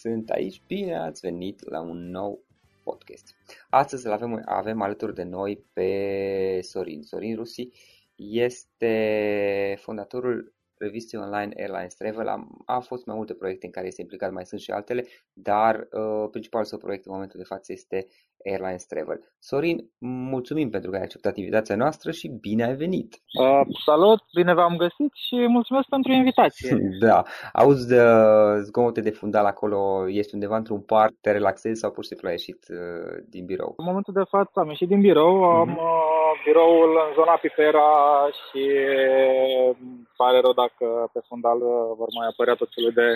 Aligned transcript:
Sunt 0.00 0.30
aici, 0.30 0.62
bine 0.66 0.98
ați 0.98 1.20
venit 1.20 1.70
la 1.70 1.80
un 1.80 2.10
nou 2.10 2.44
podcast. 2.84 3.34
Astăzi 3.70 4.06
îl 4.06 4.12
avem, 4.12 4.42
avem 4.44 4.80
alături 4.80 5.14
de 5.14 5.22
noi 5.22 5.66
pe 5.72 6.60
Sorin. 6.62 7.02
Sorin 7.02 7.36
Rusi 7.36 7.68
este 8.14 9.76
fondatorul 9.78 10.54
revistei 10.78 11.20
online 11.20 11.52
Airlines 11.56 11.94
Travel. 11.94 12.28
Am, 12.28 12.62
a 12.66 12.78
fost 12.78 13.06
mai 13.06 13.16
multe 13.16 13.34
proiecte 13.34 13.66
în 13.66 13.72
care 13.72 13.86
este 13.86 14.00
implicat, 14.00 14.32
mai 14.32 14.46
sunt 14.46 14.60
și 14.60 14.70
altele, 14.70 15.06
dar 15.32 15.88
uh, 15.92 16.28
principalul 16.30 16.66
său 16.66 16.78
proiect 16.78 17.06
în 17.06 17.12
momentul 17.12 17.38
de 17.38 17.46
față 17.46 17.72
este 17.72 18.06
Airlines 18.44 18.84
Travel. 18.86 19.20
Sorin, 19.38 19.78
mulțumim 20.30 20.70
pentru 20.70 20.90
că 20.90 20.96
ai 20.96 21.02
acceptat 21.02 21.36
invitația 21.36 21.76
noastră 21.76 22.10
și 22.10 22.28
bine 22.28 22.64
ai 22.64 22.74
venit! 22.74 23.14
Uh, 23.40 23.60
salut, 23.84 24.20
bine 24.34 24.54
v-am 24.54 24.76
găsit 24.76 25.12
și 25.14 25.34
mulțumesc 25.34 25.88
pentru 25.88 26.12
invitație! 26.12 26.78
da, 27.06 27.22
auzi 27.52 27.88
de 27.88 28.00
zgomote 28.62 29.00
de 29.00 29.10
fundal 29.10 29.44
acolo, 29.44 30.08
ești 30.08 30.34
undeva 30.34 30.56
într-un 30.56 30.80
parc, 30.80 31.12
te 31.20 31.30
relaxezi 31.30 31.80
sau 31.80 31.90
pur 31.90 32.02
și 32.02 32.08
simplu 32.08 32.28
ai 32.28 32.34
ieșit 32.34 32.66
uh, 32.68 33.22
din 33.28 33.44
birou? 33.44 33.74
În 33.76 33.84
momentul 33.84 34.12
de 34.12 34.28
față 34.28 34.60
am 34.60 34.68
ieșit 34.68 34.88
din 34.88 35.00
birou, 35.00 35.34
uh-huh. 35.38 35.60
am 35.60 35.68
mhm. 35.68 35.78
uh, 35.78 36.10
biroul 36.44 36.90
în 37.06 37.14
zona 37.14 37.34
Pipera 37.42 37.90
și 38.40 38.62
pare 40.16 40.38
rău 40.40 40.54
dacă 40.64 40.86
pe 41.12 41.20
fundal 41.28 41.58
uh, 41.60 41.90
vor 41.98 42.08
mai 42.18 42.26
apărea 42.30 42.54
tot 42.54 42.70
felul 42.74 42.92
de 43.00 43.08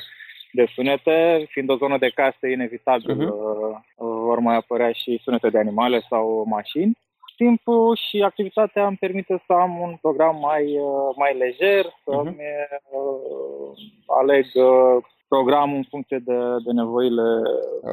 de 0.54 0.66
sunete, 0.74 1.46
fiind 1.48 1.70
o 1.70 1.76
zonă 1.76 1.98
de 1.98 2.08
case, 2.08 2.50
inevitabil 2.50 3.16
uh-huh. 3.16 3.82
vor 3.96 4.38
mai 4.38 4.56
apărea 4.56 4.92
și 4.92 5.20
sunete 5.22 5.48
de 5.50 5.58
animale 5.58 6.00
sau 6.08 6.44
mașini. 6.48 6.98
Timpul 7.36 7.98
și 8.08 8.22
activitatea 8.22 8.86
îmi 8.86 8.96
permite 8.96 9.42
să 9.46 9.52
am 9.52 9.80
un 9.80 9.96
program 10.00 10.36
mai, 10.40 10.64
uh, 10.78 11.14
mai 11.16 11.36
lejer, 11.38 11.84
să-mi 12.04 12.30
uh-huh. 12.30 13.74
aleg 14.06 14.44
uh, 14.54 15.04
programul 15.34 15.76
în 15.76 15.86
funcție 15.94 16.18
de, 16.28 16.38
de 16.64 16.72
nevoile 16.72 17.28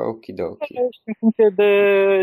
Okidoki. 0.09 0.73
și 0.97 1.01
în 1.05 1.13
funcție 1.19 1.49
de 1.55 1.71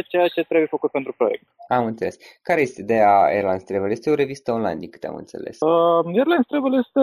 ceea 0.08 0.28
ce 0.34 0.42
trebuie 0.42 0.74
făcut 0.76 0.90
pentru 0.90 1.12
proiect. 1.16 1.44
Am 1.68 1.84
înțeles. 1.84 2.16
Care 2.42 2.60
este 2.60 2.80
ideea 2.80 3.10
Airlines 3.34 3.64
Travel? 3.64 3.90
Este 3.90 4.10
o 4.10 4.14
revistă 4.14 4.52
online, 4.52 4.78
din 4.78 4.90
câte 4.90 5.06
am 5.06 5.16
înțeles. 5.16 5.60
Uh, 5.60 6.00
Airlines 6.04 6.46
Travel 6.46 6.74
este 6.84 7.00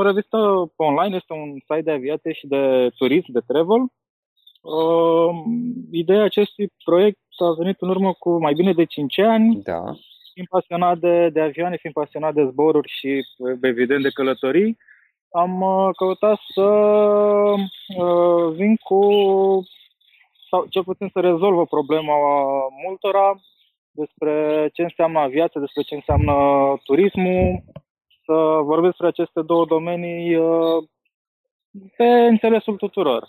o 0.00 0.02
revistă 0.02 0.38
online, 0.76 1.16
este 1.16 1.32
un 1.32 1.50
site 1.68 1.86
de 1.88 1.90
aviație 1.90 2.32
și 2.32 2.46
de 2.46 2.62
turism, 2.98 3.32
de 3.32 3.42
travel. 3.46 3.82
Uh, 4.60 5.30
ideea 5.90 6.22
acestui 6.22 6.72
proiect 6.84 7.18
a 7.38 7.52
venit 7.58 7.76
în 7.80 7.88
urmă 7.88 8.12
cu 8.12 8.30
mai 8.40 8.52
bine 8.52 8.72
de 8.72 8.84
5 8.84 9.18
ani. 9.18 9.60
Da. 9.62 9.82
Fiind 10.32 10.48
pasionat 10.48 10.98
de, 10.98 11.28
de 11.32 11.40
avioane, 11.40 11.76
fiind 11.76 11.94
pasionat 11.94 12.34
de 12.34 12.44
zboruri 12.50 12.88
și, 12.88 13.10
evident, 13.62 14.02
de 14.02 14.10
călătorii, 14.10 14.76
am 15.30 15.60
uh, 15.60 15.88
căutat 15.96 16.38
să 16.54 16.62
uh, 17.96 18.52
vin 18.54 18.76
cu, 18.76 19.00
sau 20.50 20.66
cel 20.66 20.84
puțin 20.84 21.08
să 21.12 21.20
rezolvă 21.20 21.64
problema 21.64 22.14
multora 22.86 23.40
despre 23.90 24.68
ce 24.72 24.82
înseamnă 24.82 25.18
aviația, 25.18 25.60
despre 25.60 25.82
ce 25.82 25.94
înseamnă 25.94 26.34
turismul, 26.84 27.62
să 28.24 28.60
vorbesc 28.62 28.96
despre 28.96 29.06
aceste 29.06 29.42
două 29.42 29.64
domenii 29.64 30.36
uh, 30.36 30.84
pe 31.96 32.04
înțelesul 32.04 32.76
tuturor. 32.76 33.28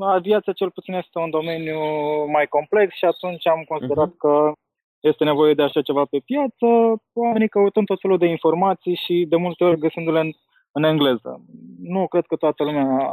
Aviația 0.00 0.52
cel 0.52 0.70
puțin 0.70 0.94
este 0.94 1.18
un 1.18 1.30
domeniu 1.30 1.78
mai 2.26 2.46
complex 2.46 2.94
și 2.94 3.04
atunci 3.04 3.46
am 3.46 3.64
considerat 3.68 4.08
uh-huh. 4.08 4.18
că 4.18 4.52
este 5.00 5.24
nevoie 5.24 5.54
de 5.54 5.62
așa 5.62 5.82
ceva 5.82 6.04
pe 6.04 6.18
piață, 6.18 6.66
oamenii 7.12 7.48
căutând 7.48 7.86
tot 7.86 8.00
felul 8.00 8.18
de 8.18 8.26
informații 8.26 8.94
și 8.94 9.26
de 9.28 9.36
multe 9.36 9.64
ori 9.64 9.78
găsindu-le 9.78 10.32
în, 10.72 10.84
în 10.84 10.90
engleză. 10.90 11.44
Nu 11.80 12.06
cred 12.06 12.26
că 12.26 12.36
toată 12.36 12.64
lumea 12.64 13.10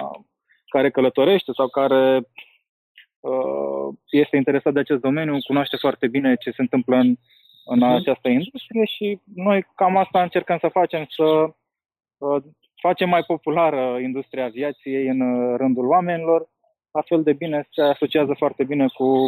care 0.67 0.89
călătorește 0.89 1.51
sau 1.51 1.67
care 1.67 2.21
uh, 3.19 3.95
este 4.09 4.35
interesat 4.35 4.73
de 4.73 4.79
acest 4.79 5.01
domeniu 5.01 5.37
cunoaște 5.47 5.77
foarte 5.77 6.07
bine 6.07 6.35
ce 6.35 6.51
se 6.51 6.61
întâmplă 6.61 6.95
în, 6.95 7.15
în 7.65 7.79
uh-huh. 7.81 7.95
această 7.95 8.27
industrie 8.29 8.85
și 8.85 9.19
noi 9.35 9.65
cam 9.75 9.97
asta 9.97 10.21
încercăm 10.21 10.57
să 10.57 10.67
facem, 10.67 11.05
să 11.09 11.23
uh, 12.17 12.43
facem 12.81 13.09
mai 13.09 13.23
populară 13.23 13.99
industria 13.99 14.45
aviației 14.45 15.07
în 15.07 15.19
uh, 15.21 15.55
rândul 15.57 15.87
oamenilor, 15.87 16.49
la 16.91 17.01
fel 17.01 17.23
de 17.23 17.33
bine 17.33 17.67
se 17.71 17.81
asociază 17.81 18.33
foarte 18.37 18.63
bine 18.63 18.85
cu 18.93 19.27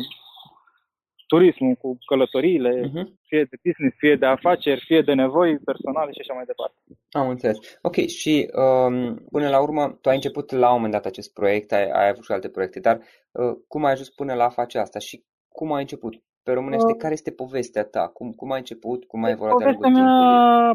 turismul, 1.31 1.76
cu 1.76 1.90
călătoriile, 2.10 2.72
uh-huh. 2.86 3.06
fie 3.30 3.44
de 3.52 3.58
business, 3.66 3.96
fie 4.04 4.16
de 4.16 4.26
afaceri, 4.26 4.86
fie 4.90 5.02
de 5.02 5.14
nevoi 5.14 5.52
personale 5.70 6.12
și 6.12 6.22
așa 6.24 6.34
mai 6.34 6.50
departe. 6.52 6.78
Am 7.22 7.30
înțeles. 7.30 7.58
Ok, 7.81 7.98
și 8.20 8.34
um, 8.64 8.96
până 9.36 9.48
la 9.50 9.60
urmă, 9.62 9.84
tu 10.02 10.10
ai 10.10 10.16
început 10.16 10.52
la 10.52 10.68
un 10.70 10.76
moment 10.76 10.94
dat 10.94 11.06
acest 11.06 11.34
proiect, 11.34 11.72
ai, 11.72 11.88
ai 12.00 12.08
avut 12.10 12.24
și 12.24 12.31
alte 12.31 12.50
proiecte, 12.50 12.80
dar 12.80 12.98
uh, 13.31 13.54
cum 13.68 13.86
ai 13.86 13.92
ajuns 13.92 14.10
până 14.10 14.34
la 14.34 14.46
a 14.46 14.58
face 14.60 14.78
asta 14.78 15.00
și 15.00 15.24
cum 15.50 15.74
ai 15.74 15.81
început? 15.81 16.14
Pe 16.50 16.56
românește, 16.56 16.92
uh, 16.92 16.98
care 16.98 17.13
este 17.13 17.31
povestea 17.31 17.84
ta? 17.84 18.12
Cum, 18.13 18.31
cum 18.31 18.51
ai 18.51 18.60
început? 18.60 19.06
Cum 19.06 19.24
ai 19.24 19.31
evoluat 19.31 19.57
de 19.57 19.63
Povestea 19.63 19.90
mea 19.90 20.74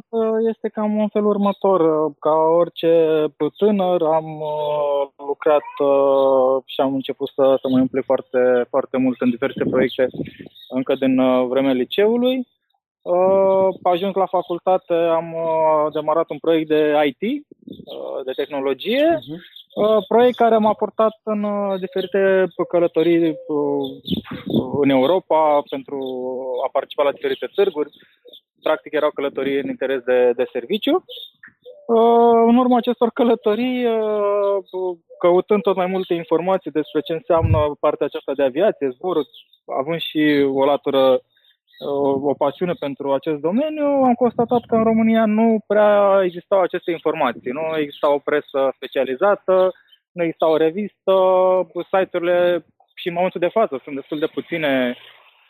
este 0.49 0.69
cam 0.69 1.01
în 1.01 1.09
felul 1.09 1.29
următor. 1.29 1.81
Ca 2.19 2.35
orice 2.61 2.93
tânăr 3.59 4.03
am 4.03 4.29
uh, 4.41 5.27
lucrat 5.27 5.69
uh, 5.79 6.63
și 6.65 6.81
am 6.81 6.95
început 6.95 7.29
să, 7.29 7.59
să 7.61 7.69
mă 7.69 7.79
implic 7.79 8.05
foarte, 8.05 8.67
foarte 8.69 8.97
mult 8.97 9.21
în 9.21 9.31
diverse 9.31 9.65
proiecte 9.71 10.07
încă 10.69 10.95
din 10.95 11.19
uh, 11.19 11.47
vremea 11.49 11.73
liceului. 11.73 12.47
Uh, 13.03 13.69
ajuns 13.83 14.15
la 14.15 14.27
facultate, 14.27 14.95
am 14.95 15.33
uh, 15.33 15.93
demarat 15.93 16.31
un 16.31 16.39
proiect 16.39 16.69
de 16.69 16.93
IT, 17.05 17.23
uh, 17.23 18.25
de 18.25 18.33
tehnologie, 18.33 19.19
uh-huh. 19.19 19.64
Uh, 19.75 20.05
proiect 20.09 20.37
care 20.37 20.57
m-a 20.57 20.75
portat 20.75 21.21
în 21.23 21.43
uh, 21.43 21.79
diferite 21.81 22.47
călătorii 22.69 23.29
uh, 23.31 23.91
în 24.81 24.89
Europa 24.89 25.63
pentru 25.71 25.99
a 26.67 26.69
participa 26.73 27.03
la 27.03 27.13
diferite 27.13 27.49
târguri. 27.55 27.91
Practic 28.63 28.93
erau 28.93 29.11
călătorii 29.11 29.61
în 29.61 29.69
interes 29.69 30.03
de, 30.03 30.33
de 30.37 30.45
serviciu. 30.53 31.05
În 32.47 32.57
urma 32.57 32.77
acestor 32.77 33.11
călătorii, 33.11 33.87
căutând 35.19 35.63
tot 35.63 35.77
mai 35.77 35.87
multe 35.87 36.15
informații 36.15 36.71
despre 36.71 37.01
ce 37.01 37.13
înseamnă 37.13 37.59
partea 37.81 38.07
aceasta 38.07 38.33
de 38.35 38.43
aviație, 38.43 38.89
zboruri, 38.95 39.29
având 39.81 40.01
și 40.01 40.47
o 40.55 40.65
latură 40.65 41.21
o 42.23 42.35
pasiune 42.35 42.73
pentru 42.73 43.13
acest 43.13 43.41
domeniu, 43.41 43.87
am 43.87 44.15
constatat 44.15 44.65
că 44.67 44.75
în 44.75 44.83
România 44.83 45.27
nu 45.27 45.65
prea 45.67 46.21
existau 46.25 46.61
aceste 46.61 46.91
informații. 46.91 47.51
Nu 47.51 47.79
exista 47.79 48.13
o 48.13 48.19
presă 48.19 48.73
specializată, 48.75 49.73
nu 50.13 50.23
exista 50.23 50.47
o 50.47 50.57
revistă, 50.57 51.15
site-urile 51.93 52.67
și 52.95 53.09
în 53.09 53.15
momentul 53.15 53.41
de 53.41 53.49
față 53.49 53.81
sunt 53.85 53.95
destul 53.95 54.19
de 54.19 54.27
puține 54.27 54.97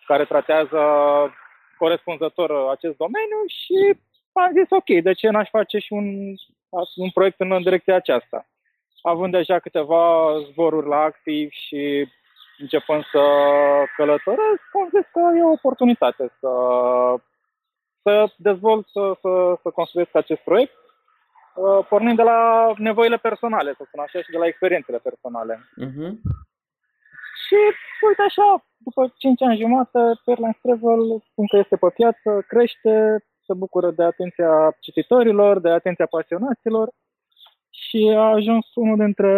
care 0.06 0.24
tratează 0.24 0.78
corespunzător 1.78 2.68
acest 2.70 2.96
domeniu 2.96 3.40
și 3.46 3.98
am 4.32 4.50
zis 4.52 4.70
ok, 4.70 5.02
de 5.02 5.12
ce 5.12 5.28
n-aș 5.28 5.48
face 5.48 5.78
și 5.78 5.92
un, 5.92 6.34
un 6.96 7.10
proiect 7.10 7.40
în 7.40 7.62
direcția 7.62 7.94
aceasta. 7.94 8.46
Având 9.02 9.32
deja 9.32 9.58
câteva 9.58 10.32
zboruri 10.50 10.88
la 10.88 11.00
activ 11.00 11.50
și 11.50 12.08
începând 12.58 13.04
să 13.04 13.22
călătoresc, 13.96 14.62
am 14.72 14.88
zis 14.94 15.06
că 15.12 15.20
e 15.36 15.42
o 15.42 15.50
oportunitate 15.50 16.32
să, 16.40 16.50
să 18.02 18.32
dezvolt, 18.36 18.86
să, 18.88 19.16
să, 19.20 19.58
să 19.62 19.70
construiesc 19.70 20.14
acest 20.14 20.40
proiect, 20.40 20.76
uh, 21.54 21.86
pornind 21.88 22.16
de 22.16 22.22
la 22.22 22.72
nevoile 22.76 23.16
personale, 23.16 23.74
să 23.76 23.82
spun 23.86 24.00
așa, 24.00 24.22
și 24.22 24.30
de 24.30 24.38
la 24.38 24.46
experiențele 24.46 24.98
personale. 24.98 25.54
Uh-huh. 25.84 26.12
Și 27.44 27.58
uite 28.08 28.22
așa, 28.22 28.64
după 28.76 29.12
5 29.18 29.42
ani 29.42 29.60
jumate, 29.60 29.98
Airlines 30.26 30.60
Travel 30.62 31.22
spun 31.30 31.46
că 31.46 31.56
este 31.56 31.76
pe 31.76 31.90
piață, 31.94 32.44
crește, 32.48 33.24
se 33.46 33.54
bucură 33.54 33.90
de 33.90 34.02
atenția 34.02 34.76
cititorilor, 34.80 35.58
de 35.58 35.70
atenția 35.70 36.06
pasionaților 36.06 36.88
și 37.82 38.12
a 38.16 38.32
ajuns 38.38 38.66
unul 38.74 38.96
dintre 38.96 39.32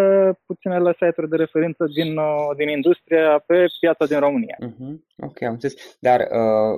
puținele 0.47 0.93
site-uri 0.93 1.31
de 1.31 1.37
referință 1.37 1.85
din, 1.95 2.17
uh, 2.17 2.57
din 2.57 2.69
industrie 2.69 3.43
pe 3.47 3.65
piața 3.81 4.07
din 4.07 4.19
România. 4.19 4.57
Uh-huh. 4.61 4.95
Ok, 5.17 5.43
am 5.43 5.53
înțeles. 5.53 5.97
Dar 6.01 6.21
uh, 6.21 6.75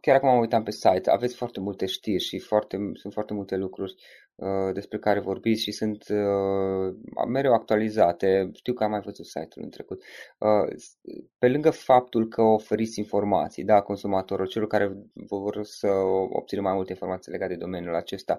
chiar 0.00 0.16
acum 0.16 0.28
am 0.28 0.38
uitat 0.38 0.62
pe 0.62 0.70
site, 0.70 1.10
aveți 1.10 1.36
foarte 1.36 1.60
multe 1.60 1.86
știri 1.86 2.22
și 2.22 2.38
foarte, 2.38 2.76
sunt 2.94 3.12
foarte 3.12 3.34
multe 3.34 3.56
lucruri 3.56 3.94
Uh, 4.42 4.72
despre 4.72 4.98
care 4.98 5.20
vorbiți 5.20 5.62
și 5.62 5.72
sunt 5.72 6.04
uh, 6.08 6.94
mereu 7.28 7.52
actualizate. 7.52 8.50
Știu 8.54 8.72
că 8.72 8.84
am 8.84 8.90
mai 8.90 9.00
văzut 9.00 9.26
site-ul 9.26 9.64
în 9.64 9.70
trecut. 9.70 10.02
Uh, 10.38 10.74
pe 11.38 11.48
lângă 11.48 11.70
faptul 11.70 12.28
că 12.28 12.42
oferiți 12.42 12.98
informații, 12.98 13.64
da, 13.64 13.80
consumatorilor, 13.80 14.48
celor 14.48 14.68
care 14.68 14.92
vor 15.12 15.60
să 15.62 15.88
obțină 16.30 16.60
mai 16.60 16.74
multe 16.74 16.92
informații 16.92 17.32
legate 17.32 17.52
de 17.52 17.58
domeniul 17.58 17.94
acesta, 17.94 18.36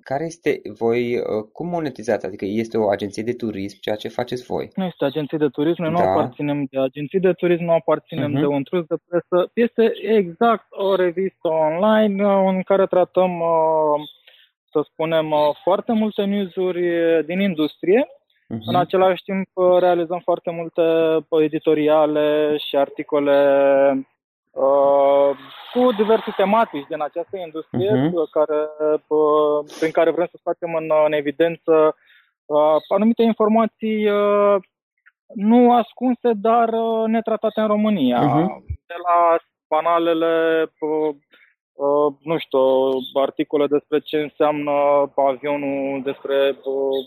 care 0.00 0.24
este 0.24 0.60
voi, 0.64 1.22
cum 1.52 1.72
monetizați? 1.76 2.26
Adică 2.26 2.44
este 2.44 2.76
o 2.78 2.88
agenție 2.88 3.22
de 3.22 3.32
turism, 3.32 3.76
ceea 3.80 3.96
ce 3.96 4.08
faceți 4.08 4.44
voi? 4.52 4.70
Nu 4.74 4.84
este 4.84 5.04
agenție 5.04 5.38
de 5.38 5.48
turism, 5.48 5.82
noi 5.82 5.92
da. 5.92 5.98
nu 5.98 6.08
aparținem 6.08 6.58
de 6.70 6.78
agenții 6.80 7.20
de 7.20 7.32
turism, 7.32 7.64
nu 7.64 7.72
aparținem 7.72 8.30
uh-huh. 8.30 8.40
de 8.40 8.46
un 8.46 8.62
trus 8.62 8.84
de 8.86 8.96
presă. 9.06 9.50
Este 9.54 9.92
exact 10.18 10.66
o 10.70 10.94
revistă 10.94 11.48
online 11.48 12.24
în 12.24 12.62
care 12.62 12.86
tratăm 12.86 13.32
uh, 13.40 13.98
să 14.72 14.80
spunem, 14.92 15.30
uh, 15.30 15.38
foarte 15.62 15.92
multe 15.92 16.22
newsuri 16.24 16.82
din 17.26 17.40
industrie. 17.40 18.06
Uh-huh. 18.54 18.66
În 18.66 18.76
același 18.76 19.22
timp 19.22 19.48
uh, 19.52 19.78
realizăm 19.78 20.20
foarte 20.24 20.50
multe 20.50 20.82
uh, 21.28 21.42
editoriale 21.42 22.56
și 22.56 22.76
articole 22.76 23.38
uh, 23.92 24.04
cu 25.72 25.92
diverse 25.92 26.32
tematici 26.36 26.86
din 26.88 27.02
această 27.02 27.36
industrie 27.36 27.90
uh-huh. 27.92 28.30
care, 28.30 28.68
uh, 29.06 29.64
prin 29.78 29.90
care 29.90 30.10
vrem 30.10 30.26
să 30.30 30.36
scoatem 30.38 30.74
în, 30.74 30.90
în 31.06 31.12
evidență 31.12 31.96
uh, 32.44 32.76
anumite 32.88 33.22
informații 33.22 34.10
uh, 34.10 34.56
nu 35.34 35.72
ascunse, 35.72 36.32
dar 36.34 36.68
uh, 36.68 37.04
netratate 37.06 37.60
în 37.60 37.66
România. 37.66 38.18
Uh-huh. 38.18 38.64
De 38.86 38.94
la 39.06 39.36
banalele 39.68 40.62
uh, 40.80 41.14
Uh, 41.76 42.14
nu 42.22 42.38
știu, 42.38 42.58
articole 43.14 43.66
despre 43.66 44.00
ce 44.00 44.20
înseamnă 44.20 44.72
avionul, 45.16 46.02
despre 46.02 46.58
uh, 46.64 46.98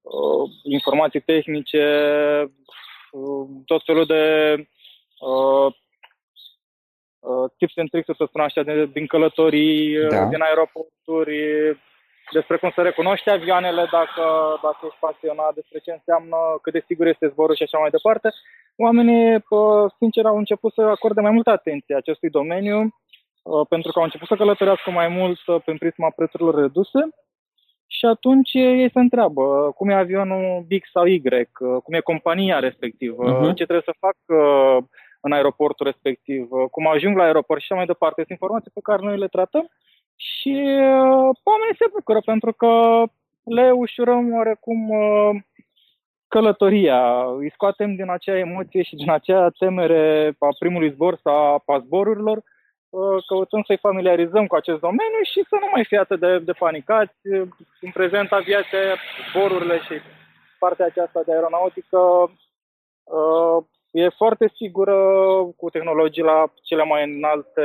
uh, 0.00 0.50
informații 0.62 1.20
tehnice, 1.20 1.84
uh, 3.10 3.48
tot 3.64 3.84
felul 3.84 4.06
de 4.06 4.54
uh, 7.20 7.36
uh, 7.36 7.50
tips 7.58 7.76
and 7.76 7.90
tricks, 7.90 8.16
să 8.16 8.24
spun 8.26 8.40
așa, 8.40 8.62
de, 8.62 8.86
din 8.86 9.06
călătorii, 9.06 9.96
uh, 9.98 10.08
da. 10.08 10.24
din 10.24 10.42
aeroporturi, 10.42 11.38
despre 12.32 12.56
cum 12.56 12.70
să 12.74 12.82
recunoști 12.82 13.30
avioanele 13.30 13.88
dacă, 13.90 14.24
dacă 14.62 14.80
ești 14.82 14.98
pasionat, 15.00 15.54
despre 15.54 15.78
ce 15.78 15.90
înseamnă, 15.92 16.36
cât 16.62 16.72
de 16.72 16.84
sigur 16.86 17.06
este 17.06 17.28
zborul 17.28 17.54
și 17.54 17.62
așa 17.62 17.78
mai 17.78 17.90
departe. 17.90 18.28
Oamenii, 18.76 19.34
uh, 19.34 19.90
sincer, 19.98 20.24
au 20.26 20.36
început 20.36 20.72
să 20.72 20.82
acorde 20.82 21.20
mai 21.20 21.30
multă 21.30 21.50
atenție 21.50 21.94
acestui 21.96 22.30
domeniu 22.30 22.94
Uh, 23.42 23.66
pentru 23.68 23.92
că 23.92 23.98
au 23.98 24.04
început 24.04 24.28
să 24.28 24.36
călătorească 24.36 24.90
mai 24.90 25.08
mult 25.08 25.46
uh, 25.46 25.56
prin 25.64 25.76
prisma 25.76 26.10
prețurilor 26.10 26.54
reduse 26.54 27.08
și 27.86 28.06
atunci 28.06 28.52
ei 28.52 28.90
se 28.90 28.98
întreabă 28.98 29.42
uh, 29.42 29.74
cum 29.74 29.88
e 29.88 29.94
avionul 29.94 30.66
X 30.80 30.90
sau 30.90 31.04
Y, 31.06 31.22
cum 31.84 31.94
e 31.94 32.00
compania 32.00 32.58
respectivă, 32.58 33.24
uh-huh. 33.24 33.54
ce 33.54 33.64
trebuie 33.66 33.82
să 33.84 33.94
fac 33.98 34.16
în 35.20 35.32
aeroportul 35.32 35.86
respectiv, 35.86 36.48
cum 36.70 36.86
ajung 36.86 37.16
la 37.16 37.22
aeroport 37.22 37.60
și 37.60 37.66
așa 37.66 37.74
mai 37.74 37.86
departe. 37.86 38.14
Sunt 38.14 38.30
informații 38.30 38.70
pe 38.74 38.80
care 38.82 39.02
noi 39.02 39.18
le 39.18 39.28
tratăm 39.28 39.70
și 40.16 40.54
oamenii 41.44 41.78
se 41.78 41.86
bucură 41.92 42.20
pentru 42.24 42.52
că 42.52 43.02
le 43.44 43.70
ușurăm 43.70 44.34
oarecum 44.34 44.92
călătoria, 46.28 47.24
îi 47.24 47.50
scoatem 47.50 47.94
din 47.94 48.10
acea 48.10 48.38
emoție 48.38 48.82
și 48.82 48.94
din 48.94 49.10
acea 49.10 49.50
temere 49.58 50.34
a 50.38 50.48
primului 50.58 50.90
zbor 50.90 51.18
sau 51.22 51.62
a 51.66 51.78
zborurilor, 51.78 52.42
căutând 53.28 53.64
să-i 53.64 53.76
familiarizăm 53.76 54.46
cu 54.46 54.54
acest 54.54 54.80
domeniu 54.80 55.22
și 55.22 55.44
să 55.48 55.56
nu 55.60 55.68
mai 55.72 55.84
fie 55.84 55.98
atât 55.98 56.20
de, 56.20 56.38
de 56.38 56.52
panicați. 56.52 57.18
În 57.80 57.90
prezent 57.92 58.32
aviația, 58.32 58.96
zborurile 59.30 59.78
și 59.78 59.94
partea 60.58 60.86
aceasta 60.86 61.22
de 61.26 61.32
aeronautică 61.32 61.98
e 63.90 64.08
foarte 64.08 64.52
sigură, 64.56 64.96
cu 65.56 65.70
tehnologii 65.70 66.22
la 66.22 66.52
cele 66.62 66.84
mai 66.84 67.04
înalte 67.04 67.62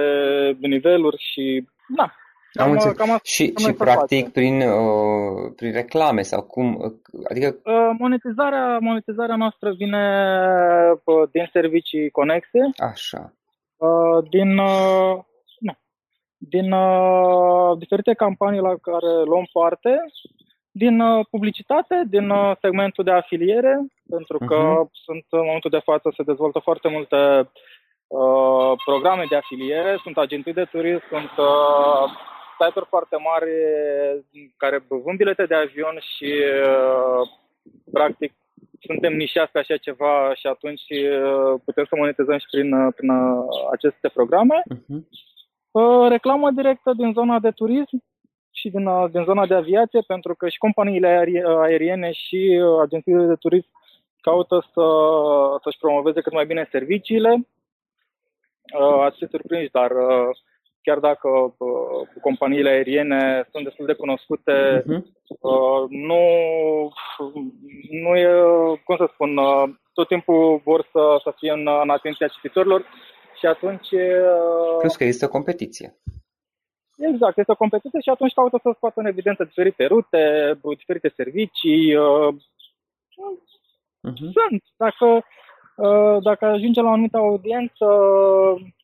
niveluri 0.60 1.18
și 1.32 1.68
na, 1.88 2.14
am 2.54 2.72
înțeles. 2.72 2.98
Cam 2.98 3.20
și, 3.24 3.54
și 3.58 3.74
practic 3.74 4.32
prin, 4.32 4.62
uh, 4.62 5.52
prin 5.56 5.72
reclame 5.72 6.22
sau 6.22 6.42
cum? 6.42 6.76
Uh, 6.76 6.92
adică... 7.30 7.48
Uh, 7.64 7.96
monetizarea, 7.98 8.78
monetizarea 8.80 9.36
noastră 9.36 9.72
vine 9.72 10.04
uh, 11.04 11.30
din 11.32 11.50
servicii 11.52 12.10
conexe. 12.10 12.60
Așa. 12.78 13.34
Uh, 13.78 14.24
din 14.30 14.58
uh, 14.58 15.18
nu, 15.60 15.74
din 16.38 16.72
uh, 16.72 17.78
diferite 17.78 18.14
campanii 18.14 18.60
la 18.60 18.76
care 18.82 19.24
luăm 19.26 19.48
parte, 19.54 20.06
din 20.78 21.00
uh, 21.00 21.26
publicitate, 21.30 22.04
din 22.10 22.30
uh, 22.30 22.52
segmentul 22.62 23.04
de 23.04 23.12
afiliere, 23.12 23.86
pentru 24.10 24.38
că 24.38 24.60
uh-huh. 24.74 24.92
sunt 24.92 25.26
în 25.30 25.46
momentul 25.46 25.70
de 25.70 25.86
față 25.90 26.14
se 26.16 26.24
dezvoltă 26.24 26.60
foarte 26.60 26.88
multe 26.88 27.50
uh, 28.08 28.72
programe 28.86 29.26
de 29.30 29.36
afiliere, 29.36 30.00
sunt 30.04 30.18
agenții 30.18 30.54
de 30.54 30.66
turism, 30.72 31.04
sunt 31.10 31.32
uh, 31.38 32.04
site-uri 32.60 32.90
foarte 32.90 33.18
mari 33.30 33.52
care 34.58 34.86
vând 34.88 35.18
bilete 35.18 35.46
de 35.46 35.56
avion 35.56 35.98
și 36.16 36.32
uh, 36.72 37.22
practic 37.92 38.34
suntem 38.82 39.14
nișați 39.14 39.52
pe 39.52 39.60
așa 39.60 39.78
ceva 39.78 40.34
și 40.36 40.48
atunci 40.48 40.88
uh, 40.90 41.54
putem 41.66 41.86
să 41.90 41.96
monetizăm 41.98 42.38
și 42.38 42.48
prin, 42.52 42.74
uh, 42.74 42.94
prin 42.96 43.12
aceste 43.72 44.08
programe. 44.14 44.64
Uh-huh. 44.76 45.04
Reclamă 46.10 46.52
directă 46.52 46.94
din 46.98 47.12
zona 47.14 47.40
de 47.40 47.52
turism 47.52 48.04
și 48.56 48.70
din, 48.70 48.86
din 49.12 49.24
zona 49.24 49.46
de 49.46 49.54
aviație, 49.54 50.02
pentru 50.08 50.36
că 50.36 50.50
și 50.50 50.58
companiile 50.58 51.08
aeriene 51.62 52.12
și 52.12 52.62
agențiile 52.82 53.26
de 53.26 53.36
turism 53.36 53.70
caută 54.22 54.66
să, 54.74 54.86
să-și 55.64 55.78
promoveze 55.78 56.22
cât 56.22 56.34
mai 56.34 56.46
bine 56.46 56.68
serviciile. 56.72 57.48
Ați 59.06 59.18
fi 59.18 59.28
surprinși, 59.28 59.72
dar 59.72 59.92
chiar 60.86 61.00
dacă 61.00 61.30
uh, 61.58 62.08
companiile 62.22 62.70
aeriene 62.70 63.48
sunt 63.52 63.64
destul 63.64 63.86
de 63.86 63.94
cunoscute, 63.94 64.56
uh-huh. 64.82 65.02
uh, 65.40 65.84
nu, 65.90 66.24
nu 68.04 68.16
e, 68.16 68.28
cum 68.86 68.96
să 68.98 69.10
spun, 69.14 69.38
uh, 69.38 69.64
tot 69.94 70.08
timpul 70.08 70.62
vor 70.64 70.88
să, 70.92 71.20
să 71.24 71.34
fie 71.38 71.52
în, 71.52 71.68
în 71.84 71.90
atenția 71.90 72.28
cititorilor 72.28 72.86
și 73.40 73.46
atunci... 73.46 73.92
Uh, 73.92 74.78
Plus 74.80 74.96
că 74.96 75.04
există 75.04 75.26
o 75.26 75.36
competiție. 75.38 75.96
Exact, 76.98 77.38
este 77.38 77.52
o 77.52 77.56
competiție 77.64 78.00
și 78.02 78.10
atunci 78.10 78.34
caută 78.34 78.60
să 78.62 78.72
scoată 78.76 79.00
în 79.00 79.06
evidență 79.06 79.44
diferite 79.44 79.86
rute, 79.86 80.24
diferite 80.78 81.14
servicii. 81.16 81.96
Uh, 81.96 82.34
uh-huh. 84.10 84.30
Sunt. 84.38 84.64
Dacă, 84.78 85.08
uh, 85.76 86.24
dacă 86.24 86.46
ajungem 86.46 86.84
la 86.84 86.90
o 86.90 86.94
anumită 86.94 87.18
audiență, 87.18 87.86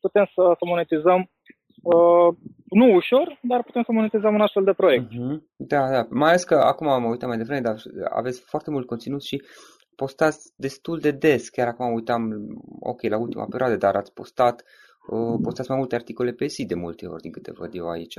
putem 0.00 0.24
să, 0.34 0.42
să 0.58 0.64
monetizăm 0.64 1.30
Uh, 1.82 2.36
nu 2.68 2.94
ușor, 2.94 3.38
dar 3.42 3.62
putem 3.62 3.82
să 3.82 3.92
monetizăm 3.92 4.34
un 4.34 4.40
astfel 4.40 4.64
de 4.64 4.72
proiect. 4.72 5.06
Uh-huh. 5.06 5.38
Da, 5.56 5.90
da. 5.90 6.06
Mai 6.10 6.28
ales 6.28 6.44
că 6.44 6.54
acum 6.54 6.88
am 6.88 7.04
uitat 7.04 7.28
mai 7.28 7.36
devreme, 7.36 7.60
dar 7.60 7.76
aveți 8.08 8.40
foarte 8.40 8.70
mult 8.70 8.86
conținut 8.86 9.22
și 9.22 9.42
postați 9.96 10.52
destul 10.56 10.98
de 10.98 11.10
des. 11.10 11.48
Chiar 11.48 11.66
acum 11.66 11.92
uitam, 11.92 12.22
ok, 12.80 13.02
la 13.02 13.18
ultima 13.18 13.46
perioadă, 13.50 13.76
dar 13.76 13.94
ați 13.94 14.12
postat 14.12 14.60
uh, 14.60 14.91
postați 15.42 15.70
mai 15.70 15.78
multe 15.78 15.94
articole 15.94 16.32
pe 16.32 16.46
zi 16.46 16.66
de 16.66 16.74
multe 16.74 17.06
ori 17.06 17.22
din 17.22 17.30
câte 17.30 17.52
văd 17.52 17.70
eu 17.74 17.88
aici, 17.88 18.14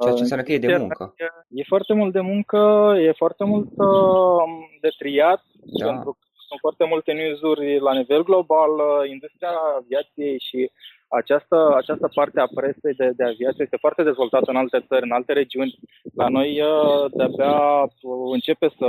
ceea 0.00 0.14
ce 0.14 0.20
înseamnă 0.20 0.44
că 0.44 0.52
e 0.52 0.58
de 0.58 0.76
muncă. 0.76 1.14
E, 1.16 1.24
e 1.60 1.62
foarte 1.66 1.94
mult 1.94 2.12
de 2.12 2.20
muncă, 2.20 2.94
e 2.98 3.12
foarte 3.12 3.44
mult 3.44 3.68
uh, 3.76 4.44
de 4.80 4.88
triat, 4.98 5.42
da. 5.78 5.86
pentru 5.86 6.10
că 6.12 6.18
sunt 6.48 6.60
foarte 6.60 6.84
multe 6.92 7.12
news-uri 7.12 7.80
la 7.80 7.92
nivel 7.92 8.22
global, 8.22 8.70
uh, 8.70 9.08
industria 9.08 9.54
aviației 9.80 10.38
și 10.48 10.70
această, 11.08 11.74
această 11.76 12.10
parte 12.14 12.40
a 12.40 12.52
presei 12.54 12.94
de, 13.00 13.08
de 13.16 13.24
aviație 13.24 13.64
este 13.64 13.82
foarte 13.84 14.02
dezvoltată 14.02 14.50
în 14.50 14.56
alte 14.56 14.84
țări, 14.88 15.04
în 15.08 15.16
alte 15.18 15.32
regiuni. 15.32 15.78
La 16.14 16.28
noi 16.28 16.50
uh, 16.60 17.04
de-abia 17.16 17.58
uh, 17.82 18.28
începe 18.32 18.68
să, 18.78 18.88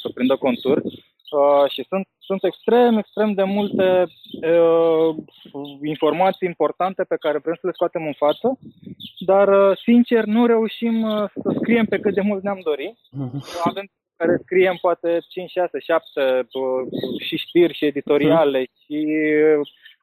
să 0.00 0.06
prindă 0.14 0.36
conturi 0.36 0.82
uh, 1.30 1.70
și 1.70 1.84
sunt, 1.88 2.06
sunt 2.18 2.44
extrem, 2.44 2.98
extrem 2.98 3.32
de 3.32 3.42
multe 3.42 4.06
uh, 4.42 5.14
informații 5.82 6.48
importante 6.48 7.02
pe 7.04 7.16
care 7.16 7.38
vrem 7.38 7.54
să 7.60 7.66
le 7.66 7.72
scoatem 7.72 8.06
în 8.06 8.12
față, 8.12 8.58
dar 9.18 9.48
uh, 9.48 9.76
sincer 9.76 10.24
nu 10.24 10.46
reușim 10.46 11.02
uh, 11.02 11.24
să 11.42 11.54
scriem 11.58 11.84
pe 11.84 11.98
cât 11.98 12.14
de 12.14 12.20
mult 12.20 12.42
ne-am 12.42 12.60
dorit. 12.62 12.96
Mhm. 13.10 13.44
Avem 13.64 13.84
care 14.16 14.40
scriem 14.42 14.78
poate 14.80 15.18
5, 15.28 15.50
6, 15.50 15.78
7 15.78 16.46
și 17.18 17.36
știri 17.36 17.74
și 17.74 17.84
editoriale 17.84 18.64
și 18.84 19.06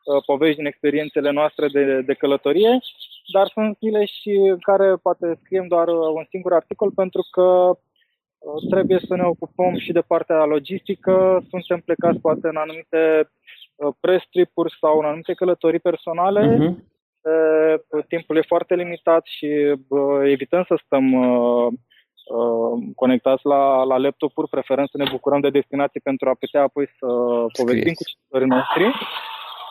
Uh, 0.08 0.24
povești 0.26 0.56
din 0.56 0.66
experiențele 0.66 1.32
noastre 1.32 1.68
de, 1.68 2.02
de 2.02 2.14
călătorie, 2.14 2.80
dar 3.34 3.48
sunt 3.54 3.78
zile 3.78 4.06
și 4.06 4.30
în 4.30 4.60
care 4.60 4.96
poate 5.02 5.40
scriem 5.44 5.68
doar 5.68 5.88
uh, 5.88 6.08
un 6.20 6.26
singur 6.30 6.54
articol 6.54 6.92
pentru 6.92 7.28
că 7.32 7.42
uh, 7.42 7.78
trebuie 8.70 9.00
să 9.08 9.16
ne 9.16 9.24
ocupăm 9.24 9.78
și 9.78 9.92
de 9.92 10.02
partea 10.02 10.46
logistică, 10.46 11.46
suntem 11.50 11.80
plecați 11.86 12.20
poate 12.20 12.48
în 12.48 12.56
anumite 12.56 13.30
press 14.00 14.26
trip-uri 14.32 14.78
sau 14.80 15.00
în 15.00 15.06
anumite 15.06 15.34
călătorii 15.34 15.80
personale, 15.80 16.42
uh-huh. 16.56 18.08
timpul 18.08 18.38
e 18.38 18.42
foarte 18.42 18.76
limitat 18.76 19.26
și 19.26 19.48
evităm 20.24 20.64
să 20.68 20.80
stăm 20.86 21.06
conectați 22.96 23.46
la, 23.46 23.84
la 23.84 23.98
laptop-uri, 23.98 24.50
preferăm 24.50 24.86
să 24.86 24.98
ne 24.98 25.10
bucurăm 25.12 25.40
de 25.40 25.50
destinații 25.50 26.00
pentru 26.00 26.30
a 26.30 26.36
putea 26.40 26.62
apoi 26.62 26.88
să 27.00 27.06
povestim 27.58 27.94
cu 27.94 28.04
cititorii 28.04 28.48
noștri. 28.48 28.86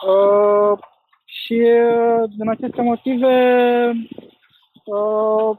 Uh, 0.07 0.79
și 1.25 1.53
uh, 1.53 2.29
din 2.37 2.49
aceste 2.49 2.81
motive, 2.81 3.33
uh, 4.85 5.57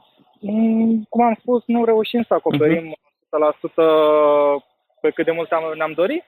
cum 1.09 1.23
am 1.23 1.37
spus, 1.39 1.63
nu 1.65 1.85
reușim 1.85 2.23
să 2.27 2.33
acoperim 2.33 2.95
uh-huh. 2.95 3.57
100% 4.61 4.63
pe 5.01 5.09
cât 5.09 5.25
de 5.25 5.31
mult 5.31 5.51
am, 5.51 5.63
ne-am 5.75 5.91
dorit, 5.91 6.23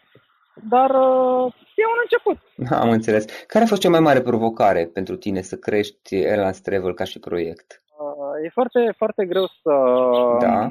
dar 0.70 0.90
uh, 0.90 1.54
e 1.76 1.86
un 1.94 2.02
început. 2.02 2.38
Am 2.82 2.90
înțeles. 2.90 3.26
Care 3.48 3.64
a 3.64 3.68
fost 3.68 3.82
cea 3.82 3.90
mai 3.90 4.00
mare 4.00 4.22
provocare 4.22 4.90
pentru 4.94 5.16
tine 5.16 5.42
să 5.42 5.56
crești 5.56 6.16
Airlines 6.16 6.62
Travel 6.62 6.94
ca 6.94 7.04
și 7.04 7.20
proiect? 7.20 7.84
Uh, 8.00 8.46
e 8.46 8.50
foarte, 8.50 8.94
foarte 8.98 9.26
greu 9.26 9.46
să, 9.46 9.74
da 10.40 10.70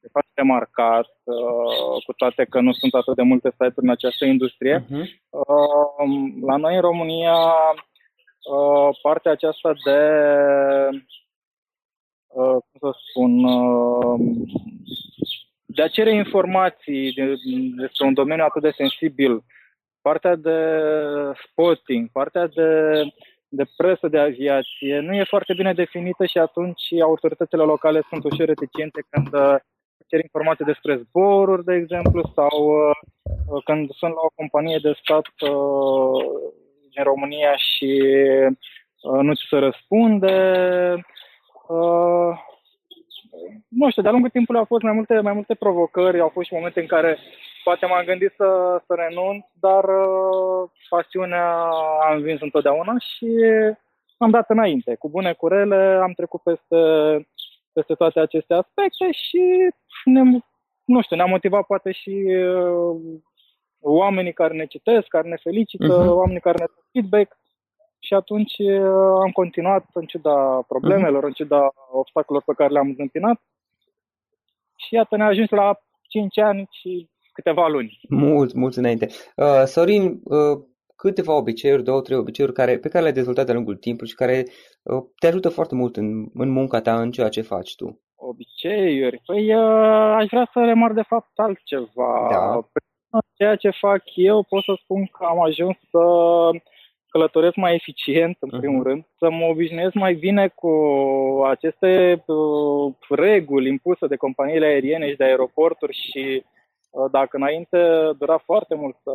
e 0.00 0.08
foarte 0.12 0.42
marcat, 0.42 1.10
uh, 1.24 2.02
cu 2.06 2.12
toate 2.12 2.44
că 2.44 2.60
nu 2.60 2.72
sunt 2.72 2.94
atât 2.94 3.14
de 3.14 3.22
multe 3.22 3.50
site-uri 3.50 3.86
în 3.86 3.90
această 3.90 4.24
industrie. 4.24 4.84
Uh-huh. 4.84 5.06
Uh, 5.28 6.08
la 6.46 6.56
noi 6.56 6.74
în 6.74 6.80
România, 6.80 7.36
uh, 8.52 8.98
partea 9.02 9.32
aceasta 9.32 9.72
de, 9.84 10.00
uh, 10.92 11.00
cum 12.34 12.78
să 12.78 12.98
spun, 13.08 13.44
uh, 13.44 14.20
de 15.66 15.82
a 15.82 15.88
cere 15.88 16.14
informații 16.14 17.12
de, 17.12 17.34
despre 17.76 18.06
un 18.06 18.14
domeniu 18.14 18.44
atât 18.44 18.62
de 18.62 18.70
sensibil, 18.70 19.44
partea 20.00 20.36
de 20.36 20.58
spotting, 21.44 22.08
partea 22.12 22.46
de 22.46 23.02
de 23.48 23.64
presă 23.76 24.08
de 24.08 24.18
aviație 24.18 24.98
nu 24.98 25.14
e 25.14 25.24
foarte 25.24 25.54
bine 25.54 25.72
definită 25.72 26.26
și 26.26 26.38
atunci 26.38 26.92
autoritățile 27.02 27.62
locale 27.62 28.02
sunt 28.08 28.24
ușor 28.24 28.46
reticente 28.46 29.06
când 29.10 29.34
uh, 29.34 29.56
cer 30.06 30.20
informații 30.20 30.64
despre 30.64 30.96
zboruri, 30.96 31.64
de 31.64 31.74
exemplu, 31.74 32.32
sau 32.34 32.56
uh, 32.66 32.96
uh, 33.48 33.62
când 33.64 33.90
sunt 33.90 34.12
la 34.12 34.20
o 34.22 34.34
companie 34.34 34.78
de 34.82 34.92
stat 35.02 35.26
uh, 35.40 36.24
din 36.94 37.02
România 37.02 37.56
și 37.56 38.02
uh, 39.02 39.20
nu 39.22 39.34
ți 39.34 39.46
se 39.48 39.56
răspunde. 39.56 40.34
Uh, 41.68 42.38
nu 43.68 43.90
știu, 43.90 44.02
de-a 44.02 44.10
lungul 44.10 44.30
timpului 44.30 44.60
au 44.60 44.66
fost 44.66 44.82
mai 44.82 44.92
multe, 44.92 45.20
mai 45.20 45.32
multe 45.32 45.54
provocări, 45.54 46.20
au 46.20 46.28
fost 46.28 46.46
și 46.46 46.54
momente 46.54 46.80
în 46.80 46.86
care 46.86 47.18
poate 47.64 47.86
m-am 47.86 48.04
gândit 48.04 48.32
să, 48.36 48.80
să 48.86 48.94
renunț, 48.94 49.44
dar 49.60 49.84
uh, 49.84 50.70
pasiunea 50.88 51.46
a 52.02 52.14
învins 52.14 52.40
întotdeauna 52.40 52.94
și 52.98 53.30
am 54.18 54.30
dat 54.30 54.50
înainte. 54.50 54.94
Cu 54.94 55.08
bune, 55.08 55.32
cu 55.32 55.48
rele, 55.48 55.98
am 56.02 56.12
trecut 56.12 56.40
peste 56.42 56.76
peste 57.78 57.94
toate 57.94 58.20
aceste 58.20 58.54
aspecte 58.54 59.12
și 59.12 59.42
ne, 60.04 60.22
nu 60.84 61.02
știu, 61.02 61.16
ne-a 61.16 61.24
motivat 61.24 61.66
poate 61.66 61.92
și 61.92 62.10
uh, 62.10 62.96
oamenii 63.80 64.32
care 64.32 64.54
ne 64.54 64.66
citesc, 64.66 65.06
care 65.06 65.28
ne 65.28 65.36
felicită, 65.42 66.02
uh-huh. 66.02 66.16
oamenii 66.20 66.40
care 66.40 66.56
ne 66.58 66.64
dau 66.66 66.84
feedback 66.92 67.36
și 67.98 68.14
atunci 68.14 68.54
uh, 68.58 69.20
am 69.24 69.30
continuat 69.32 69.84
în 69.92 70.04
ciuda 70.04 70.62
problemelor, 70.68 71.22
uh-huh. 71.22 71.26
în 71.26 71.32
ciuda 71.32 71.72
obstacolelor 71.90 72.44
pe 72.46 72.54
care 72.56 72.72
le-am 72.72 72.88
întâmpinat 72.88 73.40
și 74.76 74.94
iată 74.94 75.16
ne-a 75.16 75.26
ajuns 75.26 75.50
la 75.50 75.78
5 76.08 76.38
ani 76.38 76.68
și 76.70 77.08
câteva 77.32 77.68
luni. 77.68 78.00
Mulți, 78.08 78.58
mulți 78.58 78.78
înainte. 78.78 79.06
Uh, 79.36 79.62
Sorin, 79.64 80.20
uh, 80.24 80.58
câteva 80.96 81.34
obiceiuri, 81.36 81.82
două, 81.82 82.00
trei 82.00 82.18
obiceiuri 82.18 82.54
care, 82.54 82.78
pe 82.78 82.88
care 82.88 83.02
le-ai 83.02 83.18
dezvoltat 83.18 83.44
de-a 83.44 83.54
lungul 83.54 83.76
timpului 83.76 84.10
și 84.10 84.14
care 84.16 84.44
uh, 84.82 85.02
te 85.18 85.26
ajută 85.26 85.48
foarte 85.48 85.74
mult 85.74 85.96
în, 85.96 86.08
în 86.34 86.48
munca 86.48 86.80
ta, 86.80 87.00
în 87.00 87.10
ceea 87.10 87.28
ce 87.28 87.40
faci 87.42 87.74
tu. 87.76 88.00
Obiceiuri? 88.14 89.22
Păi 89.26 89.54
uh, 89.54 90.14
aș 90.20 90.26
vrea 90.30 90.50
să 90.52 90.58
remarc 90.64 90.94
de 90.94 91.02
fapt 91.02 91.38
altceva. 91.38 92.28
Da. 92.30 92.60
Ceea 93.34 93.56
ce 93.56 93.70
fac 93.70 94.02
eu, 94.14 94.42
pot 94.48 94.62
să 94.62 94.72
spun 94.82 95.06
că 95.06 95.24
am 95.24 95.40
ajuns 95.40 95.76
să 95.90 96.04
călătoresc 97.08 97.56
mai 97.56 97.74
eficient, 97.74 98.36
în 98.40 98.60
primul 98.60 98.80
uh-huh. 98.80 98.88
rând, 98.88 99.04
să 99.18 99.30
mă 99.30 99.44
obișnuiesc 99.44 99.94
mai 99.94 100.14
bine 100.14 100.48
cu 100.48 100.72
aceste 101.48 102.22
uh, 102.26 102.94
reguli 103.08 103.68
impuse 103.68 104.06
de 104.06 104.16
companiile 104.16 104.66
aeriene 104.66 105.10
și 105.10 105.16
de 105.16 105.24
aeroporturi 105.24 105.96
și 106.10 106.44
uh, 106.90 107.10
dacă 107.10 107.36
înainte 107.36 107.78
dura 108.18 108.38
foarte 108.44 108.74
mult 108.74 108.96
să, 109.02 109.12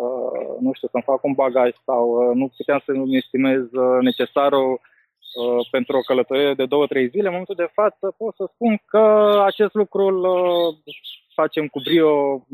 nu 0.60 0.72
știu, 0.74 0.88
să-mi 0.88 1.04
fac 1.04 1.24
un 1.24 1.34
bagaj 1.34 1.72
sau 1.86 2.10
uh, 2.10 2.36
nu 2.36 2.52
puteam 2.58 2.82
să-mi 2.86 3.18
estimez 3.18 3.62
uh, 3.62 3.98
necesarul 4.02 4.72
uh, 4.72 5.68
pentru 5.72 5.98
o 5.98 6.02
călătorie 6.02 6.54
de 6.54 6.66
două-trei 6.66 7.08
zile, 7.08 7.24
în 7.24 7.32
momentul 7.32 7.56
de 7.56 7.72
față 7.74 8.16
pot 8.18 8.36
să 8.36 8.50
spun 8.54 8.82
că 8.86 9.04
acest 9.46 9.74
lucru 9.74 10.02
îl 10.06 10.20
uh, 10.24 10.76
facem 11.34 11.68
cu 11.68 11.80
brio 11.80 12.46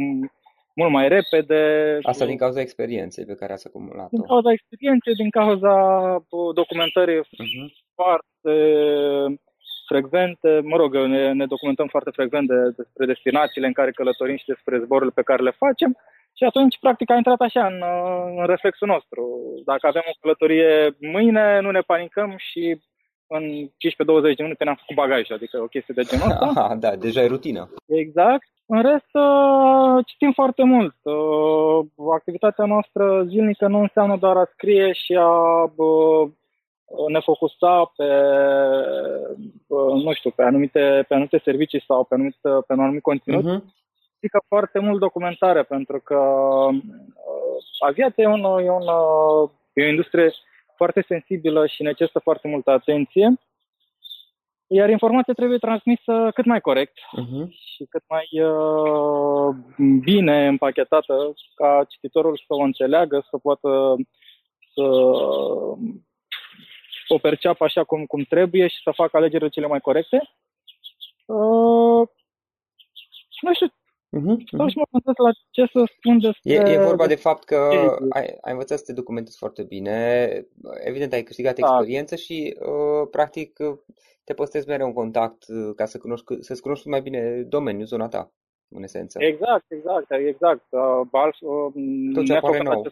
mult 0.76 0.92
mai 0.92 1.08
repede. 1.08 1.60
Asta 2.02 2.26
din 2.26 2.38
cauza 2.38 2.62
experienței 2.62 3.26
pe 3.26 3.36
care 3.36 3.54
ați 3.54 3.68
acumulat-o. 3.68 4.16
Din 4.18 4.26
cauza 4.26 4.52
experienței, 4.52 5.14
din 5.14 5.30
cauza 5.30 5.74
uh, 6.30 6.54
documentării 6.54 7.20
uh-huh. 7.20 7.70
foarte 7.96 8.56
frecvente, 9.88 10.62
mă 10.64 10.78
rog, 10.78 10.96
ne, 10.96 11.32
ne 11.32 11.46
documentăm 11.46 11.88
foarte 11.88 12.10
frecvent 12.14 12.48
de, 12.48 12.60
despre 12.78 13.06
destinațiile 13.06 13.68
în 13.68 13.74
care 13.74 13.92
călătorim 13.92 14.38
și 14.38 14.52
despre 14.54 14.80
zborurile 14.80 15.12
pe 15.16 15.28
care 15.30 15.44
le 15.44 15.52
facem 15.52 15.98
și 16.40 16.44
atunci, 16.44 16.80
practic, 16.80 17.12
a 17.12 17.16
intrat 17.16 17.42
așa 17.42 17.66
în, 17.66 17.84
în 18.40 18.46
reflexul 18.46 18.88
nostru. 18.88 19.22
Dacă 19.66 19.88
avem 19.88 20.02
o 20.06 20.18
călătorie 20.22 20.96
mâine, 21.00 21.60
nu 21.60 21.72
ne 21.72 21.80
panicăm 21.80 22.36
și 22.38 22.82
în 23.28 23.44
15-20 23.68 24.36
de 24.36 24.44
minute 24.44 24.64
ne-am 24.64 24.80
făcut 24.82 24.96
bagajul, 24.96 25.36
adică 25.36 25.62
o 25.62 25.68
chestie 25.74 25.94
de 25.98 26.04
genul 26.10 26.32
ăsta. 26.32 26.46
Aha, 26.46 26.76
da, 26.86 26.96
deja 26.96 27.22
e 27.22 27.28
rutină. 27.28 27.70
Exact. 27.86 28.50
În 28.72 28.82
rest, 28.82 29.14
uh, 29.14 30.06
citim 30.06 30.32
foarte 30.32 30.64
mult. 30.64 30.96
Uh, 31.02 31.86
activitatea 32.14 32.66
noastră 32.66 33.24
zilnică 33.28 33.68
nu 33.68 33.80
înseamnă 33.80 34.18
doar 34.18 34.38
a 34.38 34.50
scrie 34.54 34.92
și 34.94 35.14
a 35.16 35.64
uh, 35.76 36.30
ne 37.08 37.20
focusa 37.20 37.92
pe, 37.96 38.08
nu 40.04 40.14
știu, 40.14 40.30
pe 40.30 40.44
anumite, 40.44 41.06
pe 41.08 41.14
anumite 41.14 41.42
servicii 41.44 41.84
sau 41.88 42.04
pe, 42.04 42.14
anumit, 42.14 42.36
pe 42.42 42.74
un 42.74 42.80
anumit 42.80 43.02
conținut. 43.02 43.44
Uh-huh. 43.44 43.64
Adică 44.18 44.44
foarte 44.48 44.80
mult 44.80 45.00
documentare, 45.00 45.64
pentru 45.64 46.00
că 46.04 46.20
aviația 47.80 48.24
e, 48.24 48.28
un, 48.28 48.44
e, 48.44 48.70
un, 48.70 48.86
e 49.74 49.86
o 49.86 49.90
industrie 49.90 50.32
foarte 50.76 51.04
sensibilă 51.08 51.66
și 51.66 51.84
necesită 51.84 52.20
foarte 52.20 52.48
multă 52.48 52.72
atenție 52.72 53.40
iar 54.72 54.90
informația 54.90 55.34
trebuie 55.34 55.58
transmisă 55.58 56.32
cât 56.34 56.46
mai 56.46 56.62
corect 56.62 56.98
uh-huh. 56.98 57.48
și 57.50 57.86
cât 57.90 58.04
mai 58.08 58.28
uh, 58.44 59.56
bine 60.02 60.48
împachetată 60.48 61.34
ca 61.56 61.86
cititorul 61.90 62.38
să 62.38 62.54
o 62.54 62.62
înțeleagă, 62.62 63.26
să 63.30 63.38
poată 63.38 63.96
să 64.74 64.82
o 67.08 67.18
perceapă 67.22 67.64
așa 67.64 67.84
cum, 67.84 68.06
cum 68.06 68.24
trebuie 68.24 68.68
și 68.68 68.82
să 68.84 68.92
facă 68.96 69.18
alegerile 69.18 69.50
cele 69.50 69.68
mai 69.68 69.80
corecte. 69.80 70.30
Uh, 71.26 72.08
nu 73.42 73.54
știu, 73.54 73.74
Uh-huh, 74.18 74.38
uh-huh. 74.38 74.70
și 74.72 74.78
mă 74.78 74.86
gândesc 74.92 75.18
la 75.18 75.32
ce 75.50 75.66
să 75.74 75.84
spun 75.98 76.20
despre... 76.20 76.54
E, 76.54 76.74
e 76.74 76.86
vorba 76.86 77.08
de 77.08 77.16
fapt 77.16 77.44
că 77.44 77.56
ai, 78.10 78.38
ai 78.42 78.52
învățat 78.52 78.78
să 78.78 78.84
te 78.86 78.94
documentezi 78.94 79.38
foarte 79.38 79.64
bine, 79.64 80.30
evident 80.84 81.14
ai 81.14 81.24
câștigat 81.24 81.56
da. 81.56 81.68
experiență 81.68 82.16
și 82.16 82.58
uh, 82.60 83.08
practic 83.12 83.58
te 84.30 84.36
păstrezi 84.36 84.68
mereu 84.68 84.88
în 84.88 84.94
contact 84.94 85.44
uh, 85.48 85.76
ca 85.76 85.86
să 85.86 85.98
cunoști, 85.98 86.26
să-ți 86.40 86.62
cunoști 86.62 86.88
mai 86.88 87.02
bine 87.02 87.22
domeniul, 87.56 87.86
zona 87.86 88.08
ta, 88.08 88.32
în 88.70 88.84
esență. 88.84 89.24
Exact, 89.24 89.66
exact, 89.68 90.12
exact. 90.12 90.66
Uh, 90.70 91.24
uh, 91.40 92.14
Tot 92.14 92.26
ce 92.26 92.34
apare 92.34 92.62
nou. 92.62 92.86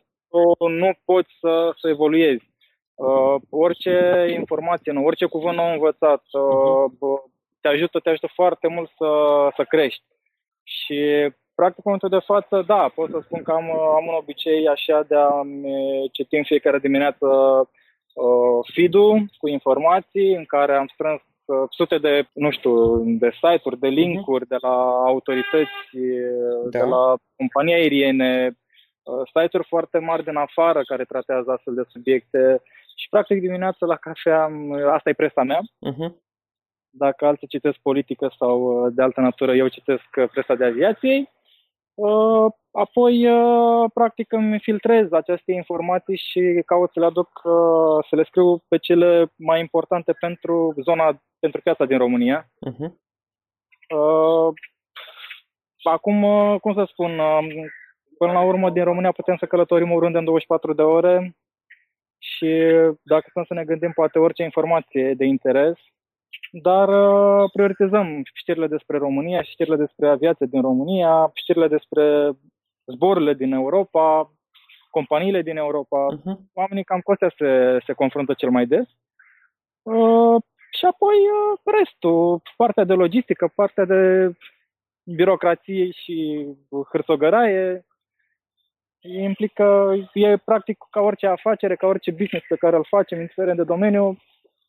Nu 0.69 0.91
poți 1.05 1.29
să, 1.39 1.73
să 1.79 1.87
evoluezi. 1.89 2.51
Uh, 2.95 3.35
orice 3.49 4.25
informație 4.37 4.91
nouă, 4.91 5.05
orice 5.05 5.25
cuvânt 5.25 5.55
nou 5.55 5.71
învățat 5.71 6.23
uh, 6.31 7.19
te 7.61 7.67
ajută, 7.67 7.99
te 7.99 8.09
ajută 8.09 8.29
foarte 8.33 8.67
mult 8.67 8.89
să, 8.97 9.09
să 9.55 9.63
crești. 9.63 10.03
Și 10.63 10.99
practic, 11.55 11.85
în 11.85 11.91
momentul 11.91 12.09
de 12.09 12.25
față, 12.25 12.63
da, 12.67 12.91
pot 12.95 13.09
să 13.09 13.19
spun 13.23 13.43
că 13.43 13.51
am, 13.51 13.69
am 13.79 14.07
un 14.07 14.13
obicei 14.13 14.67
așa 14.67 15.03
de 15.07 15.15
a 15.15 15.31
citi 16.11 16.35
în 16.35 16.43
fiecare 16.43 16.79
dimineață 16.79 17.25
uh, 17.27 17.67
feed-ul 18.73 19.25
cu 19.37 19.47
informații 19.47 20.35
în 20.35 20.45
care 20.45 20.75
am 20.75 20.87
strâns 20.93 21.21
uh, 21.45 21.63
sute 21.69 21.97
de, 21.97 22.27
nu 22.33 22.51
știu, 22.51 23.03
de 23.05 23.29
site-uri, 23.33 23.79
de 23.79 23.87
linkuri 23.87 24.47
de 24.47 24.55
la 24.61 24.75
autorități, 25.05 25.89
uh, 25.93 26.69
da. 26.69 26.79
de 26.79 26.85
la 26.85 27.15
companii 27.35 27.73
aeriene, 27.73 28.57
uh, 29.03 29.21
site-uri 29.25 29.67
foarte 29.67 29.97
mari 29.99 30.23
din 30.23 30.35
afară 30.35 30.81
care 30.83 31.03
tratează 31.03 31.51
astfel 31.51 31.73
de 31.73 31.83
subiecte 31.87 32.61
și 32.95 33.09
practic 33.09 33.39
dimineața 33.39 33.85
la 33.85 33.95
cafea, 33.95 34.49
asta 34.91 35.09
e 35.09 35.13
presa 35.13 35.43
mea. 35.43 35.59
Uh-huh. 35.61 36.11
Dacă 36.89 37.25
alții 37.25 37.47
citesc 37.47 37.77
politică 37.77 38.31
sau 38.37 38.89
de 38.89 39.01
altă 39.01 39.21
natură, 39.21 39.55
eu 39.55 39.67
citesc 39.67 40.03
presa 40.31 40.55
de 40.55 40.65
aviației. 40.65 41.29
Uh, 42.77 42.83
apoi, 42.83 43.27
uh, 43.27 43.89
practic, 43.93 44.31
îmi 44.31 44.59
filtrez 44.59 45.11
aceste 45.11 45.51
informații 45.51 46.17
și 46.17 46.61
caut 46.65 46.91
să 46.91 46.99
le 46.99 47.05
aduc, 47.05 47.29
uh, 47.43 48.05
să 48.09 48.15
le 48.15 48.23
scriu 48.23 48.57
pe 48.67 48.77
cele 48.77 49.31
mai 49.35 49.59
importante 49.59 50.13
pentru 50.13 50.73
zona, 50.81 51.21
pentru 51.39 51.61
piața 51.61 51.85
din 51.85 51.97
România. 51.97 52.49
Uh-huh. 52.69 52.91
Acum, 55.83 56.21
cum 56.57 56.73
să 56.73 56.87
spun, 56.91 57.21
până 58.17 58.31
la 58.31 58.41
urmă, 58.41 58.69
din 58.69 58.83
România 58.83 59.11
putem 59.11 59.35
să 59.37 59.45
călătorim 59.45 59.91
oriunde 59.91 60.17
în 60.17 60.23
24 60.23 60.73
de 60.73 60.81
ore 60.81 61.35
și 62.17 62.47
dacă 63.03 63.43
să 63.47 63.53
ne 63.53 63.63
gândim, 63.63 63.91
poate 63.91 64.19
orice 64.19 64.43
informație 64.43 65.13
de 65.13 65.25
interes, 65.25 65.73
dar 66.51 66.87
uh, 66.87 67.49
prioritizăm 67.53 68.21
știrile 68.33 68.67
despre 68.67 68.97
România, 68.97 69.41
știrile 69.41 69.75
despre 69.75 70.07
aviație 70.07 70.45
din 70.49 70.61
România, 70.61 71.31
știrile 71.33 71.67
despre 71.67 72.31
zborurile 72.93 73.33
din 73.33 73.51
Europa, 73.51 74.31
companiile 74.89 75.41
din 75.41 75.57
Europa. 75.57 76.05
Uh-huh. 76.15 76.37
Oamenii 76.53 76.83
cam 76.83 76.99
cu 76.99 77.11
astea 77.11 77.33
se, 77.37 77.77
se 77.85 77.93
confruntă 77.93 78.33
cel 78.33 78.49
mai 78.49 78.65
des. 78.65 78.87
Uh, 79.81 80.41
și 80.77 80.85
apoi 80.85 81.15
uh, 81.15 81.59
restul, 81.79 82.41
partea 82.57 82.83
de 82.83 82.93
logistică, 82.93 83.51
partea 83.55 83.85
de 83.85 84.31
birocrație 85.03 85.91
și 85.91 86.45
hârțogăraie, 86.91 87.85
implică, 88.99 89.93
e 90.13 90.37
practic 90.37 90.77
ca 90.89 90.99
orice 91.01 91.27
afacere, 91.27 91.75
ca 91.75 91.87
orice 91.87 92.11
business 92.11 92.45
pe 92.47 92.55
care 92.55 92.75
îl 92.75 92.85
facem, 92.89 93.19
indiferent 93.19 93.57
de 93.57 93.63
domeniu, 93.63 94.17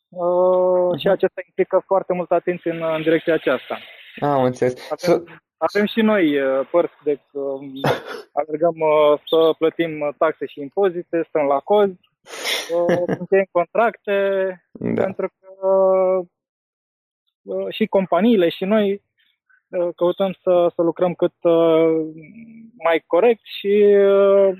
uh, 0.08 1.00
și 1.00 1.08
acesta 1.08 1.40
implică 1.46 1.82
foarte 1.86 2.12
multă 2.12 2.34
atenție 2.34 2.70
în, 2.70 2.82
în 2.82 3.02
direcția 3.02 3.34
aceasta. 3.34 3.78
Ah, 4.20 4.28
am 4.28 4.42
înțeles. 4.42 4.90
Avem, 4.90 5.26
so... 5.26 5.32
avem 5.58 5.86
și 5.86 6.00
noi 6.00 6.40
uh, 6.40 6.66
părți, 6.70 6.94
deci 7.04 7.28
uh, 7.32 7.60
alergăm 8.32 8.74
uh, 8.78 9.20
să 9.26 9.54
plătim 9.58 10.14
taxe 10.18 10.46
și 10.46 10.60
impozite, 10.60 11.24
stăm 11.28 11.46
la 11.46 11.58
cozi, 11.58 12.00
uh, 12.74 13.02
încheiem 13.18 13.46
contracte, 13.50 14.16
da. 14.72 15.02
pentru 15.02 15.32
că 15.40 15.70
uh, 17.42 17.66
și 17.68 17.86
companiile 17.86 18.48
și 18.48 18.64
noi 18.64 19.02
uh, 19.68 19.88
căutăm 19.96 20.32
să, 20.42 20.72
să 20.74 20.82
lucrăm 20.82 21.14
cât 21.14 21.34
uh, 21.40 22.06
mai 22.84 23.04
corect 23.06 23.40
și 23.44 23.96
uh, 23.98 24.58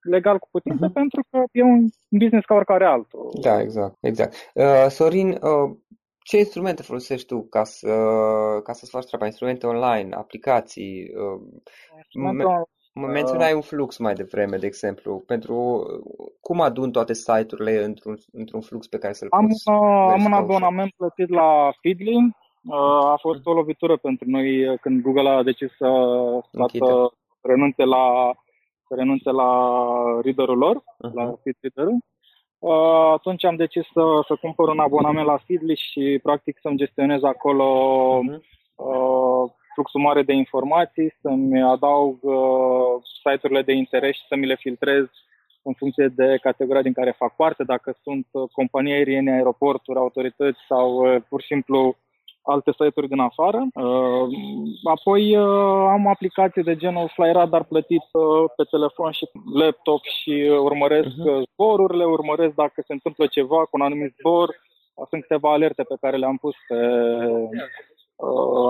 legal 0.00 0.38
cu 0.38 0.48
putință, 0.50 0.88
uh-huh. 0.88 0.92
pentru 0.92 1.24
că 1.30 1.42
e 1.52 1.62
un 1.62 1.86
business 2.08 2.46
ca 2.46 2.54
oricare 2.54 2.84
altul. 2.84 3.30
Da, 3.40 3.60
exact. 3.60 3.96
exact. 4.00 4.50
Uh, 4.54 4.86
Sorin, 4.88 5.28
uh, 5.28 5.76
ce 6.28 6.36
instrumente 6.36 6.82
folosești 6.82 7.26
tu 7.26 7.46
ca, 7.54 7.64
să, 7.64 7.94
ca 8.62 8.72
să-ți 8.72 8.90
faci 8.90 9.06
treaba? 9.06 9.26
Instrumente 9.26 9.66
online, 9.66 10.14
aplicații? 10.14 11.10
Uh, 11.22 11.40
mă 12.94 13.06
menționai 13.06 13.54
un 13.54 13.60
flux 13.60 13.98
mai 13.98 14.14
devreme, 14.14 14.56
de 14.56 14.66
exemplu. 14.66 15.22
Pentru 15.26 15.56
cum 16.40 16.60
adun 16.60 16.90
toate 16.90 17.14
site-urile 17.14 17.84
într-un, 17.84 18.16
într-un 18.32 18.60
flux 18.60 18.86
pe 18.86 18.98
care 18.98 19.12
să-l 19.12 19.28
am, 19.30 19.46
poți 19.46 19.70
uh, 19.70 20.12
Am 20.12 20.24
un 20.24 20.32
abonament 20.32 20.92
plătit 20.96 21.28
la 21.28 21.70
Feedly. 21.80 22.16
Uh, 22.16 23.04
a 23.14 23.16
fost 23.20 23.46
o 23.46 23.52
lovitură 23.52 23.96
pentru 23.96 24.30
noi 24.30 24.78
când 24.80 25.02
Google 25.02 25.28
a 25.28 25.42
decis 25.42 25.70
să, 25.76 25.90
să 26.72 27.10
renunțe 27.40 27.82
la 27.82 28.34
să 28.88 28.94
renunțe 28.94 29.30
la 29.30 29.50
readerul 30.22 30.58
lor, 30.58 30.76
uh-huh. 30.76 31.12
la 31.14 31.24
feed 31.42 31.56
reader 31.60 31.86
uh, 31.92 31.98
atunci 33.12 33.44
am 33.44 33.56
decis 33.56 33.86
să, 33.92 34.02
să 34.26 34.34
cumpăr 34.40 34.68
un 34.68 34.78
abonament 34.78 35.26
la 35.26 35.38
Feedly 35.46 35.76
și 35.76 36.20
practic 36.22 36.58
să-mi 36.60 36.76
gestionez 36.76 37.22
acolo 37.22 37.66
uh-huh. 38.20 38.40
uh, 38.74 39.50
fluxul 39.74 40.00
mare 40.00 40.22
de 40.22 40.32
informații, 40.32 41.14
să-mi 41.20 41.62
adaug 41.62 42.18
uh, 42.22 43.02
site-urile 43.22 43.62
de 43.62 43.72
interes 43.72 44.14
și 44.16 44.26
să 44.28 44.36
mi 44.36 44.46
le 44.46 44.56
filtrez 44.56 45.04
în 45.62 45.72
funcție 45.72 46.08
de 46.08 46.38
categoria 46.42 46.82
din 46.82 46.92
care 46.92 47.10
fac 47.10 47.36
parte, 47.36 47.64
dacă 47.64 47.96
sunt 48.02 48.26
uh, 48.30 48.48
companii 48.52 48.92
aeriene, 48.92 49.32
aeroporturi, 49.32 49.98
autorități 49.98 50.58
sau 50.68 50.88
uh, 50.96 51.22
pur 51.28 51.40
și 51.40 51.46
simplu 51.46 51.96
alte 52.46 52.70
site-uri 52.70 53.08
din 53.08 53.20
afară. 53.20 53.60
Uh, 53.74 54.24
apoi 54.84 55.36
am 55.96 56.06
aplicații 56.06 56.62
de 56.62 56.76
genul 56.76 57.12
FlyRadar 57.14 57.64
plătit 57.64 58.04
pe 58.56 58.64
telefon 58.70 59.10
și 59.10 59.24
laptop 59.54 60.02
și 60.18 60.32
urmăresc 60.68 61.08
uh-huh. 61.08 61.42
zborurile, 61.52 62.04
urmăresc 62.04 62.54
dacă 62.54 62.78
se 62.86 62.92
întâmplă 62.92 63.26
ceva 63.26 63.60
cu 63.64 63.74
un 63.78 63.80
anumit 63.80 64.14
zbor. 64.18 64.48
Sunt 65.08 65.20
câteva 65.20 65.52
alerte 65.52 65.82
pe 65.82 65.96
care 66.00 66.16
le-am 66.16 66.36
pus 66.36 66.54
pe 66.68 66.78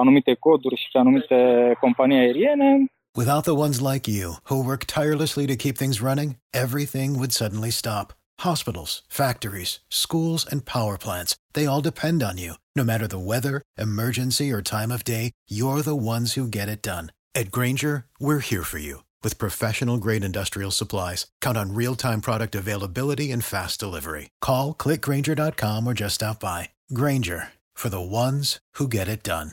anumite 0.00 0.34
coduri 0.34 0.76
și 0.76 0.88
pe 0.92 0.98
anumite 0.98 1.38
companii 1.80 2.18
aeriene. 2.18 2.84
Without 3.16 3.44
the 3.44 3.54
ones 3.54 3.80
like 3.80 4.10
you, 4.10 4.36
who 4.50 4.56
work 4.56 4.84
tirelessly 4.84 5.46
to 5.46 5.56
keep 5.56 5.76
things 5.76 6.00
running, 6.00 6.36
everything 6.50 7.16
would 7.16 7.32
suddenly 7.32 7.70
stop. 7.70 8.06
Hospitals, 8.40 9.02
factories, 9.08 9.80
schools, 9.88 10.44
and 10.44 10.64
power 10.64 10.98
plants, 10.98 11.36
they 11.52 11.66
all 11.66 11.80
depend 11.80 12.22
on 12.22 12.38
you. 12.38 12.54
No 12.74 12.82
matter 12.82 13.06
the 13.06 13.18
weather, 13.18 13.62
emergency, 13.78 14.50
or 14.50 14.62
time 14.62 14.90
of 14.90 15.04
day, 15.04 15.30
you're 15.48 15.82
the 15.82 15.94
ones 15.94 16.32
who 16.32 16.48
get 16.48 16.68
it 16.68 16.82
done. 16.82 17.12
At 17.34 17.50
Granger, 17.50 18.06
we're 18.18 18.40
here 18.40 18.64
for 18.64 18.78
you 18.78 19.04
with 19.22 19.38
professional 19.38 19.98
grade 19.98 20.24
industrial 20.24 20.70
supplies. 20.70 21.26
Count 21.40 21.56
on 21.56 21.74
real 21.74 21.94
time 21.94 22.20
product 22.20 22.54
availability 22.54 23.30
and 23.30 23.44
fast 23.44 23.78
delivery. 23.78 24.30
Call 24.40 24.74
clickgranger.com 24.74 25.86
or 25.86 25.94
just 25.94 26.16
stop 26.16 26.40
by. 26.40 26.70
Granger 26.92 27.52
for 27.74 27.88
the 27.88 28.00
ones 28.00 28.58
who 28.78 28.88
get 28.88 29.08
it 29.08 29.22
done. 29.22 29.50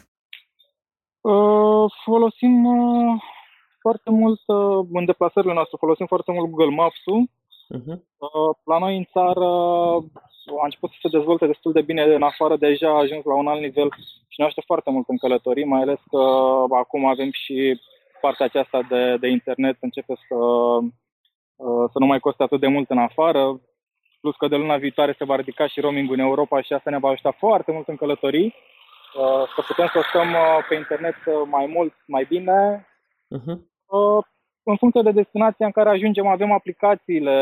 Uh, 1.22 1.88
folosim 2.06 2.66
uh, 2.66 3.22
foarte 3.80 4.10
mult 4.10 4.42
uh, 4.46 4.88
în 4.94 5.06
deplasările 5.06 5.54
noastre, 5.54 5.78
folosim 5.80 6.06
foarte 6.06 6.32
mult 6.32 6.50
Google 6.50 6.76
Maps-ul. 6.76 7.30
Uh-huh. 7.70 7.98
La 8.64 8.78
noi 8.78 8.98
în 8.98 9.06
țară 9.12 9.46
a 10.62 10.64
început 10.64 10.90
să 10.90 10.98
se 11.02 11.18
dezvolte 11.18 11.46
destul 11.46 11.72
de 11.72 11.82
bine 11.82 12.02
în 12.02 12.24
afară, 12.24 12.58
deja 12.58 12.90
a 12.90 12.98
ajuns 12.98 13.24
la 13.24 13.36
un 13.36 13.48
alt 13.48 13.62
nivel 13.62 13.90
și 14.28 14.40
ne 14.40 14.46
ajută 14.46 14.62
foarte 14.66 14.90
mult 14.92 15.08
în 15.08 15.18
călătorii, 15.18 15.66
mai 15.66 15.82
ales 15.82 16.00
că 16.10 16.18
acum 16.76 17.06
avem 17.06 17.32
și 17.32 17.82
partea 18.22 18.46
aceasta 18.46 18.82
de, 18.90 19.18
de 19.18 19.28
internet 19.28 19.78
începe 19.80 20.14
să, 20.28 20.36
uh, 21.56 21.90
să 21.92 22.00
nu 22.00 22.06
mai 22.06 22.20
coste 22.20 22.44
atât 22.44 22.60
de 22.60 22.68
mult 22.68 22.90
în 22.90 22.98
afară, 22.98 23.62
plus 24.22 24.36
că 24.36 24.48
de 24.48 24.56
luna 24.56 24.78
viitoare 24.78 25.16
se 25.18 25.24
va 25.24 25.36
ridica 25.36 25.68
și 25.68 25.80
roaming 25.80 26.12
în 26.12 26.20
Europa 26.20 26.62
și 26.62 26.74
asta 26.74 26.90
ne 26.90 27.00
va 27.00 27.10
ajuta 27.10 27.32
foarte 27.32 27.72
mult 27.72 27.88
în 27.88 27.96
călătorii, 27.96 28.56
uh, 29.16 29.44
să 29.56 29.64
putem 29.68 29.90
să 29.94 30.02
stăm 30.10 30.28
pe 30.70 30.76
internet 30.76 31.16
mai 31.50 31.66
mult, 31.66 31.94
mai 32.06 32.26
bine, 32.30 32.88
uh-huh. 33.38 33.58
Uh, 34.64 34.72
în 34.72 34.76
funcție 34.76 35.02
de 35.02 35.12
destinația 35.12 35.66
în 35.66 35.72
care 35.72 35.90
ajungem, 35.90 36.28
avem 36.28 36.52
aplicațiile 36.52 37.38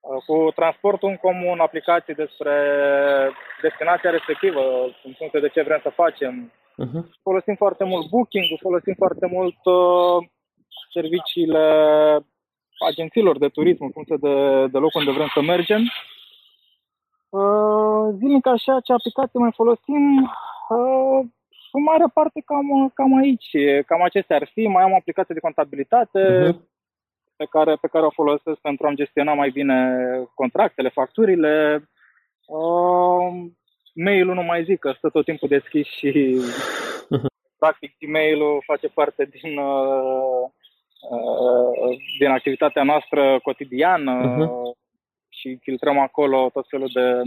uh, 0.00 0.22
cu 0.26 0.50
transportul 0.54 1.08
în 1.08 1.16
comun, 1.16 1.58
aplicații 1.58 2.14
despre 2.14 2.54
destinația 3.62 4.10
respectivă, 4.10 4.60
în 5.04 5.12
funcție 5.18 5.40
de 5.40 5.48
ce 5.48 5.62
vrem 5.62 5.80
să 5.82 5.90
facem. 5.90 6.52
Uh-huh. 6.84 7.02
Folosim 7.22 7.54
foarte 7.54 7.84
mult 7.84 8.08
booking 8.08 8.44
folosim 8.60 8.94
foarte 8.94 9.26
mult 9.26 9.56
uh, 9.64 10.28
serviciile 10.92 11.64
agențiilor 12.88 13.38
de 13.38 13.48
turism 13.48 13.84
în 13.84 13.90
funcție 13.90 14.16
de, 14.20 14.66
de 14.66 14.78
loc 14.78 14.94
unde 14.94 15.10
vrem 15.10 15.30
să 15.34 15.40
mergem. 15.40 15.82
Uh, 17.28 18.14
zilnic 18.18 18.46
așa, 18.46 18.80
ce 18.80 18.92
aplicații 18.92 19.38
mai 19.38 19.52
folosim? 19.54 20.30
Uh, 20.68 21.20
în 21.72 21.82
mare 21.82 22.04
parte 22.14 22.42
cam, 22.44 22.90
cam 22.94 23.16
aici, 23.16 23.50
cam 23.86 24.02
acestea 24.02 24.36
ar 24.36 24.50
fi. 24.52 24.66
Mai 24.66 24.82
am 24.82 24.92
o 24.92 24.94
aplicație 24.94 25.34
de 25.34 25.40
contabilitate 25.40 26.20
uh-huh. 26.20 26.56
pe, 27.36 27.44
care, 27.50 27.74
pe 27.80 27.88
care 27.88 28.04
o 28.04 28.10
folosesc 28.10 28.58
pentru 28.60 28.86
a-mi 28.86 28.96
gestiona 28.96 29.34
mai 29.34 29.50
bine 29.50 29.76
contractele, 30.34 30.88
facturile. 30.88 31.84
Uh, 32.46 33.50
mail-ul 33.94 34.34
nu 34.34 34.42
mai 34.42 34.64
zic 34.64 34.78
că 34.78 34.92
stă 34.96 35.08
tot 35.08 35.24
timpul 35.24 35.48
deschis 35.48 35.86
și 35.86 36.40
uh-huh. 37.16 37.58
practic 37.58 37.94
mail-ul 38.08 38.62
face 38.66 38.88
parte 38.88 39.24
din, 39.24 39.58
uh, 39.58 40.44
uh, 41.10 41.96
din 42.18 42.30
activitatea 42.30 42.82
noastră 42.82 43.38
cotidiană 43.42 44.34
uh-huh. 44.34 44.78
și 45.28 45.58
filtrăm 45.62 45.98
acolo 45.98 46.50
tot 46.52 46.66
felul 46.68 46.90
de, 46.94 47.22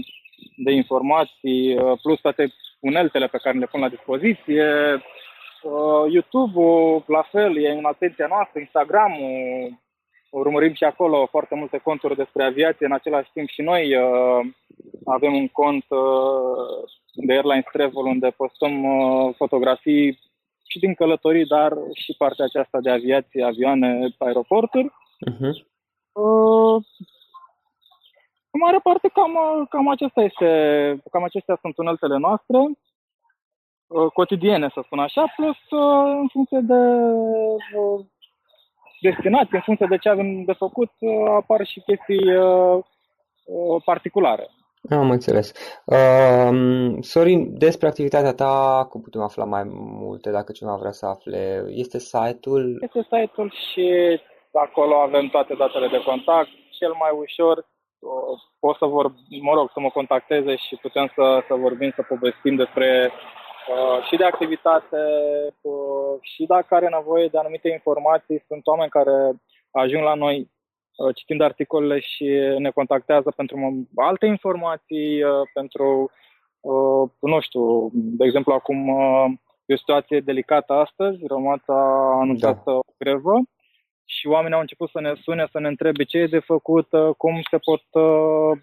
de 0.55 0.71
informații, 0.71 1.77
uh, 1.77 1.99
plus 2.01 2.19
toate 2.19 2.53
uneltele 2.89 3.27
pe 3.27 3.37
care 3.43 3.57
le 3.57 3.65
pun 3.65 3.79
la 3.79 3.89
dispoziție. 3.89 4.67
Uh, 5.63 6.11
YouTube-ul, 6.11 7.03
la 7.07 7.23
fel, 7.31 7.57
e 7.57 7.71
în 7.71 7.85
atenția 7.85 8.27
noastră, 8.27 8.59
Instagram-ul, 8.59 9.81
urmărim 10.29 10.73
și 10.73 10.83
acolo 10.83 11.27
foarte 11.29 11.55
multe 11.55 11.77
conturi 11.77 12.15
despre 12.15 12.43
aviație. 12.43 12.85
În 12.85 12.91
același 12.91 13.29
timp 13.33 13.47
și 13.49 13.61
noi 13.61 13.95
uh, 13.95 14.39
avem 15.05 15.33
un 15.33 15.47
cont 15.47 15.85
uh, 15.89 16.83
de 17.13 17.33
Airlines 17.33 17.71
Travel 17.71 18.05
unde 18.05 18.29
postăm 18.29 18.83
uh, 18.83 19.33
fotografii 19.35 20.19
și 20.67 20.79
din 20.79 20.93
călătorii, 20.93 21.45
dar 21.45 21.71
și 21.93 22.15
partea 22.17 22.45
aceasta 22.45 22.79
de 22.79 22.89
aviație, 22.89 23.43
avioane, 23.43 24.15
aeroporturi. 24.17 24.89
Uh-huh. 25.31 25.53
Uh, 26.11 26.83
în 28.53 28.59
mare 28.65 28.79
parte, 28.83 29.07
cam, 29.07 29.33
cam, 29.69 29.87
acesta 29.89 30.21
este, 30.21 30.49
cam 31.11 31.23
acestea 31.23 31.57
sunt 31.61 31.77
uneltele 31.77 32.17
noastre 32.17 32.57
uh, 33.87 34.07
cotidiene, 34.13 34.67
să 34.73 34.81
spun 34.83 34.99
așa, 34.99 35.33
plus 35.35 35.59
uh, 35.69 36.05
în 36.21 36.27
funcție 36.27 36.59
de 36.71 36.81
uh, 37.79 37.99
destinație, 39.01 39.55
în 39.57 39.65
funcție 39.65 39.87
de 39.89 39.97
ce 39.97 40.09
avem 40.09 40.43
de 40.43 40.53
făcut, 40.53 40.91
apar 41.39 41.65
și 41.65 41.79
chestii 41.79 42.25
particulare. 43.85 44.47
Am 44.89 45.09
înțeles. 45.09 45.53
Uh, 45.85 46.97
Sorin, 46.99 47.57
despre 47.57 47.87
activitatea 47.87 48.33
ta, 48.33 48.87
cum 48.89 49.01
putem 49.01 49.21
afla 49.21 49.43
mai 49.43 49.63
multe 49.73 50.31
dacă 50.31 50.51
cineva 50.51 50.75
vrea 50.75 50.91
să 50.91 51.05
afle? 51.05 51.63
Este 51.67 51.99
site-ul? 51.99 52.77
Este 52.81 53.01
site-ul 53.01 53.51
și 53.51 53.87
acolo 54.51 54.95
avem 54.95 55.27
toate 55.27 55.53
datele 55.53 55.87
de 55.87 56.03
contact. 56.05 56.49
Cel 56.79 56.93
mai 56.99 57.11
ușor 57.19 57.65
pot 58.59 58.75
să 58.75 58.85
vor, 58.85 59.13
mă 59.41 59.53
rog, 59.53 59.69
să 59.73 59.79
mă 59.79 59.89
contacteze 59.89 60.55
și 60.55 60.75
putem 60.81 61.11
să, 61.15 61.43
să 61.47 61.53
vorbim, 61.53 61.91
să 61.95 62.01
povestim 62.01 62.55
despre 62.55 63.11
uh, 63.11 64.05
și 64.07 64.15
de 64.15 64.25
activitate 64.25 65.01
uh, 65.61 66.15
și 66.21 66.45
dacă 66.45 66.75
are 66.75 66.87
nevoie 66.87 67.27
de 67.27 67.37
anumite 67.37 67.69
informații. 67.69 68.43
Sunt 68.47 68.67
oameni 68.67 68.89
care 68.89 69.31
ajung 69.71 70.03
la 70.03 70.13
noi 70.13 70.37
uh, 70.39 71.15
citind 71.15 71.41
articolele 71.41 71.99
și 71.99 72.25
ne 72.57 72.69
contactează 72.69 73.31
pentru 73.35 73.87
alte 73.95 74.25
informații, 74.25 75.23
uh, 75.23 75.31
pentru, 75.53 76.11
uh, 76.59 77.09
nu 77.19 77.39
știu, 77.39 77.89
de 77.93 78.25
exemplu 78.25 78.53
acum 78.53 78.87
uh, 78.87 79.25
e 79.65 79.73
o 79.73 79.77
situație 79.77 80.19
delicată 80.19 80.73
astăzi, 80.73 81.27
Romața 81.27 81.73
a 81.73 82.19
anunțat 82.19 82.63
da. 82.63 82.71
o 82.71 82.79
grevă 82.97 83.33
și 84.05 84.27
oamenii 84.27 84.55
au 84.55 84.61
început 84.61 84.89
să 84.89 84.99
ne 84.99 85.13
sune, 85.23 85.47
să 85.51 85.59
ne 85.59 85.67
întrebe 85.67 86.03
ce 86.03 86.17
e 86.17 86.27
de 86.27 86.39
făcut, 86.39 86.87
cum 87.17 87.41
se 87.49 87.57
pot 87.57 87.83
uh, 87.91 88.57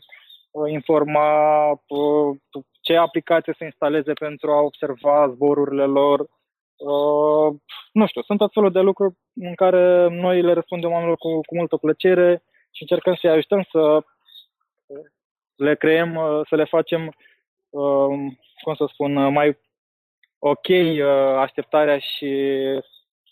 informa, 0.73 1.71
uh, 1.71 2.37
ce 2.81 2.97
aplicație 2.97 3.55
să 3.59 3.65
instaleze 3.65 4.13
pentru 4.13 4.51
a 4.51 4.61
observa 4.61 5.29
zborurile 5.29 5.85
lor. 5.85 6.21
Uh, 6.77 7.55
nu 7.93 8.07
știu, 8.07 8.23
sunt 8.23 8.39
tot 8.39 8.53
felul 8.53 8.73
de 8.73 8.81
lucruri 8.81 9.15
în 9.35 9.55
care 9.55 10.09
noi 10.09 10.43
le 10.43 10.53
răspundem 10.53 10.91
oamenilor 10.91 11.17
cu, 11.17 11.41
cu 11.41 11.55
multă 11.55 11.77
plăcere 11.77 12.43
și 12.71 12.83
încercăm 12.83 13.15
să-i 13.15 13.31
ajutăm 13.31 13.63
să 13.71 14.03
le 15.57 15.75
creăm, 15.77 16.15
uh, 16.15 16.41
să 16.49 16.57
le 16.57 16.65
facem, 16.65 17.07
uh, 17.71 18.09
cum 18.63 18.75
să 18.75 18.85
spun, 18.93 19.33
mai 19.33 19.59
ok 20.39 20.69
uh, 20.69 21.03
așteptarea 21.37 21.99
și 21.99 22.29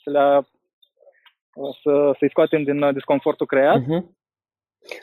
să 0.03 0.11
le 0.11 0.49
să, 1.83 2.15
să-i 2.19 2.31
scoatem 2.31 2.63
din 2.63 2.83
uh, 2.83 2.93
disconfortul 2.93 3.47
creat. 3.47 3.81
Uh-huh. 3.83 4.03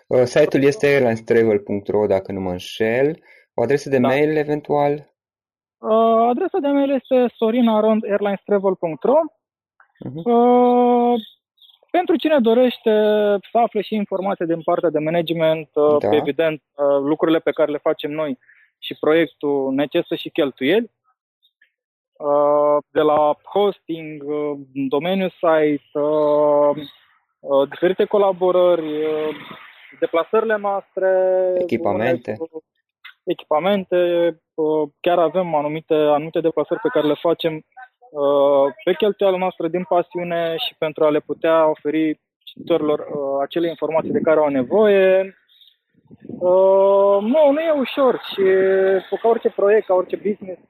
Uh, 0.07 0.23
site-ul 0.23 0.63
este 0.63 0.85
airlinestravel.ro 0.85 2.07
dacă 2.07 2.31
nu 2.31 2.39
mă 2.39 2.51
înșel. 2.51 3.19
O 3.53 3.61
adresă 3.61 3.89
de 3.89 3.99
da. 3.99 4.07
mail 4.07 4.35
eventual? 4.37 5.13
Uh, 5.77 6.27
adresa 6.29 6.57
de 6.61 6.67
mail 6.67 6.91
este 6.91 7.33
sorinarondairlinestravel.ro 7.35 9.19
uh-huh. 10.05 10.23
uh, 10.23 11.13
Pentru 11.91 12.15
cine 12.15 12.39
dorește 12.39 12.91
să 13.51 13.57
afle 13.57 13.81
și 13.81 13.95
informații 13.95 14.45
din 14.45 14.61
partea 14.61 14.89
de 14.89 14.99
management, 14.99 15.69
uh, 15.73 15.97
da. 15.99 16.15
evident, 16.15 16.61
uh, 16.75 16.99
lucrurile 17.03 17.39
pe 17.39 17.51
care 17.51 17.71
le 17.71 17.77
facem 17.77 18.11
noi 18.11 18.39
și 18.79 18.95
proiectul 18.99 19.73
necesită 19.73 20.15
și 20.15 20.29
cheltuieli, 20.29 20.89
Uh, 20.89 21.04
de 22.91 23.01
la 23.01 23.35
hosting, 23.43 24.23
uh, 24.23 24.59
domeniul 24.73 25.29
site, 25.29 25.99
uh, 25.99 27.69
diferite 27.69 28.05
colaborări, 28.05 29.07
deplasările 29.99 30.57
noastre, 30.57 31.09
echipamente. 31.57 32.37
Echipamente, 33.23 33.97
chiar 34.99 35.19
avem 35.19 35.55
anumite, 35.55 35.93
anumite 35.93 36.39
deplasări 36.39 36.79
pe 36.79 36.87
care 36.87 37.07
le 37.07 37.13
facem 37.13 37.65
pe 38.83 38.93
cheltuială 38.93 39.37
noastră 39.37 39.67
din 39.67 39.83
pasiune 39.83 40.55
și 40.57 40.75
pentru 40.77 41.03
a 41.03 41.09
le 41.09 41.19
putea 41.19 41.69
oferi 41.69 42.19
cititorilor 42.43 43.05
acele 43.41 43.67
informații 43.69 44.11
de 44.11 44.19
care 44.19 44.39
au 44.39 44.47
nevoie. 44.47 45.35
Nu, 47.21 47.51
nu 47.51 47.59
e 47.59 47.79
ușor 47.79 48.21
și 48.31 48.43
ca 49.21 49.27
orice 49.27 49.49
proiect, 49.49 49.85
ca 49.85 49.93
orice 49.93 50.15
business 50.15 50.61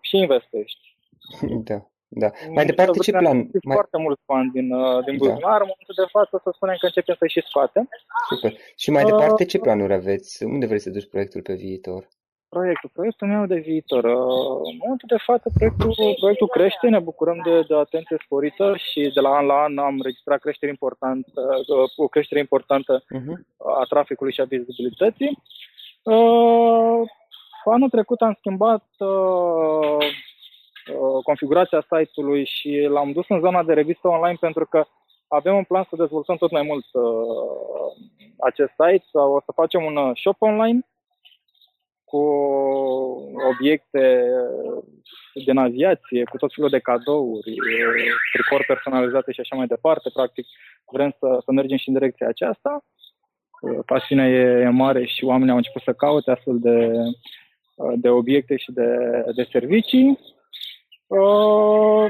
și 0.00 0.16
investești. 0.16 0.96
Da. 1.70 1.86
Da. 2.08 2.30
Mai 2.54 2.64
departe, 2.64 2.98
ce 2.98 3.10
plan? 3.10 3.36
Mai... 3.36 3.74
foarte 3.74 3.98
mult 3.98 4.20
bani 4.26 4.50
din, 4.50 4.72
uh, 4.72 5.04
din 5.04 5.16
da. 5.16 5.24
buzunar. 5.24 5.58
Da. 5.58 5.64
În 5.64 5.70
momentul 5.72 5.96
de 6.02 6.08
față 6.10 6.40
să 6.42 6.50
spunem 6.54 6.76
că 6.80 6.86
începem 6.86 7.14
să 7.18 7.26
și 7.26 7.42
scoatem. 7.48 7.88
Super. 8.28 8.52
Și 8.76 8.90
mai 8.90 9.04
departe, 9.04 9.44
ce 9.44 9.58
planuri 9.58 9.92
aveți? 9.92 10.44
Unde 10.44 10.66
vrei 10.66 10.78
să 10.78 10.90
duci 10.90 11.08
proiectul 11.08 11.42
pe 11.42 11.54
viitor? 11.54 12.08
Proiectul, 12.48 12.90
proiectul 12.92 13.28
meu 13.28 13.46
de 13.46 13.58
viitor. 13.58 14.04
Uh, 14.04 14.60
în 14.70 14.76
momentul 14.82 15.08
de 15.08 15.22
față, 15.24 15.50
proiectul, 15.54 16.16
proiectul 16.20 16.48
crește, 16.48 16.88
ne 16.88 16.98
bucurăm 16.98 17.40
de, 17.44 17.60
de 17.60 17.74
atenție 17.74 18.16
sporită 18.24 18.74
și 18.76 19.10
de 19.14 19.20
la 19.20 19.30
an 19.36 19.46
la 19.46 19.62
an 19.62 19.78
am 19.78 20.00
registrat 20.02 20.40
creștere 20.40 20.70
importantă, 20.70 21.42
uh, 21.66 21.90
o 21.96 22.08
creștere 22.08 22.40
importantă 22.40 23.02
uh-huh. 23.02 23.36
a 23.80 23.84
traficului 23.88 24.32
și 24.32 24.40
a 24.40 24.44
vizibilității. 24.44 25.38
Uh, 26.02 27.00
anul 27.64 27.88
trecut 27.90 28.20
am 28.20 28.34
schimbat 28.38 28.84
uh, 28.98 30.06
Uh, 30.88 31.22
configurația 31.22 31.86
site-ului 31.90 32.44
și 32.44 32.86
l-am 32.90 33.12
dus 33.12 33.28
în 33.28 33.40
zona 33.40 33.62
de 33.62 33.72
revistă 33.72 34.08
online 34.08 34.36
pentru 34.40 34.66
că 34.66 34.84
avem 35.28 35.56
un 35.56 35.64
plan 35.64 35.86
să 35.88 35.96
dezvoltăm 35.96 36.36
tot 36.36 36.50
mai 36.50 36.62
mult 36.62 36.86
uh, 36.92 37.02
acest 38.38 38.70
site. 38.70 39.18
O 39.18 39.40
să 39.40 39.52
facem 39.54 39.84
un 39.84 39.96
uh, 39.96 40.10
shop 40.14 40.42
online 40.42 40.86
cu 42.08 42.22
obiecte 43.52 44.24
din 45.34 45.56
aviație, 45.56 46.24
cu 46.24 46.36
tot 46.36 46.52
felul 46.54 46.70
de 46.70 46.78
cadouri, 46.78 47.54
tricori 48.32 48.64
personalizate 48.66 49.32
și 49.32 49.40
așa 49.40 49.56
mai 49.56 49.66
departe. 49.66 50.10
Practic, 50.12 50.46
vrem 50.92 51.14
să, 51.18 51.38
să 51.44 51.52
mergem 51.52 51.76
și 51.76 51.88
în 51.88 51.94
direcția 51.94 52.28
aceasta. 52.28 52.84
Pasiunea 53.86 54.28
e, 54.28 54.60
e 54.60 54.68
mare 54.68 55.04
și 55.04 55.24
oamenii 55.24 55.50
au 55.50 55.56
început 55.56 55.82
să 55.82 55.92
caute 55.92 56.30
astfel 56.30 56.58
de, 56.58 56.92
de 57.96 58.08
obiecte 58.08 58.56
și 58.56 58.72
de, 58.72 58.88
de 59.34 59.48
servicii. 59.50 60.18
Uh, 61.06 62.06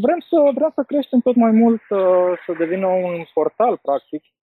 vrem 0.00 0.20
să, 0.28 0.50
vrem 0.54 0.72
să 0.74 0.82
creștem 0.86 1.20
tot 1.20 1.34
mai 1.34 1.50
mult, 1.50 1.82
uh, 1.88 2.32
să 2.46 2.52
devină 2.58 2.86
un 2.86 3.24
portal, 3.34 3.78
practic, 3.82 4.22
uh, 4.22 4.41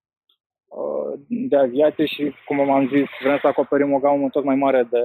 de 1.28 1.56
aviație 1.56 2.04
și, 2.04 2.34
cum 2.46 2.70
am 2.70 2.88
zis, 2.88 3.06
vrem 3.22 3.38
să 3.40 3.46
acoperim 3.46 3.92
o 3.92 3.98
gamă 3.98 4.28
tot 4.28 4.44
mai 4.44 4.54
mare 4.54 4.82
de, 4.90 5.02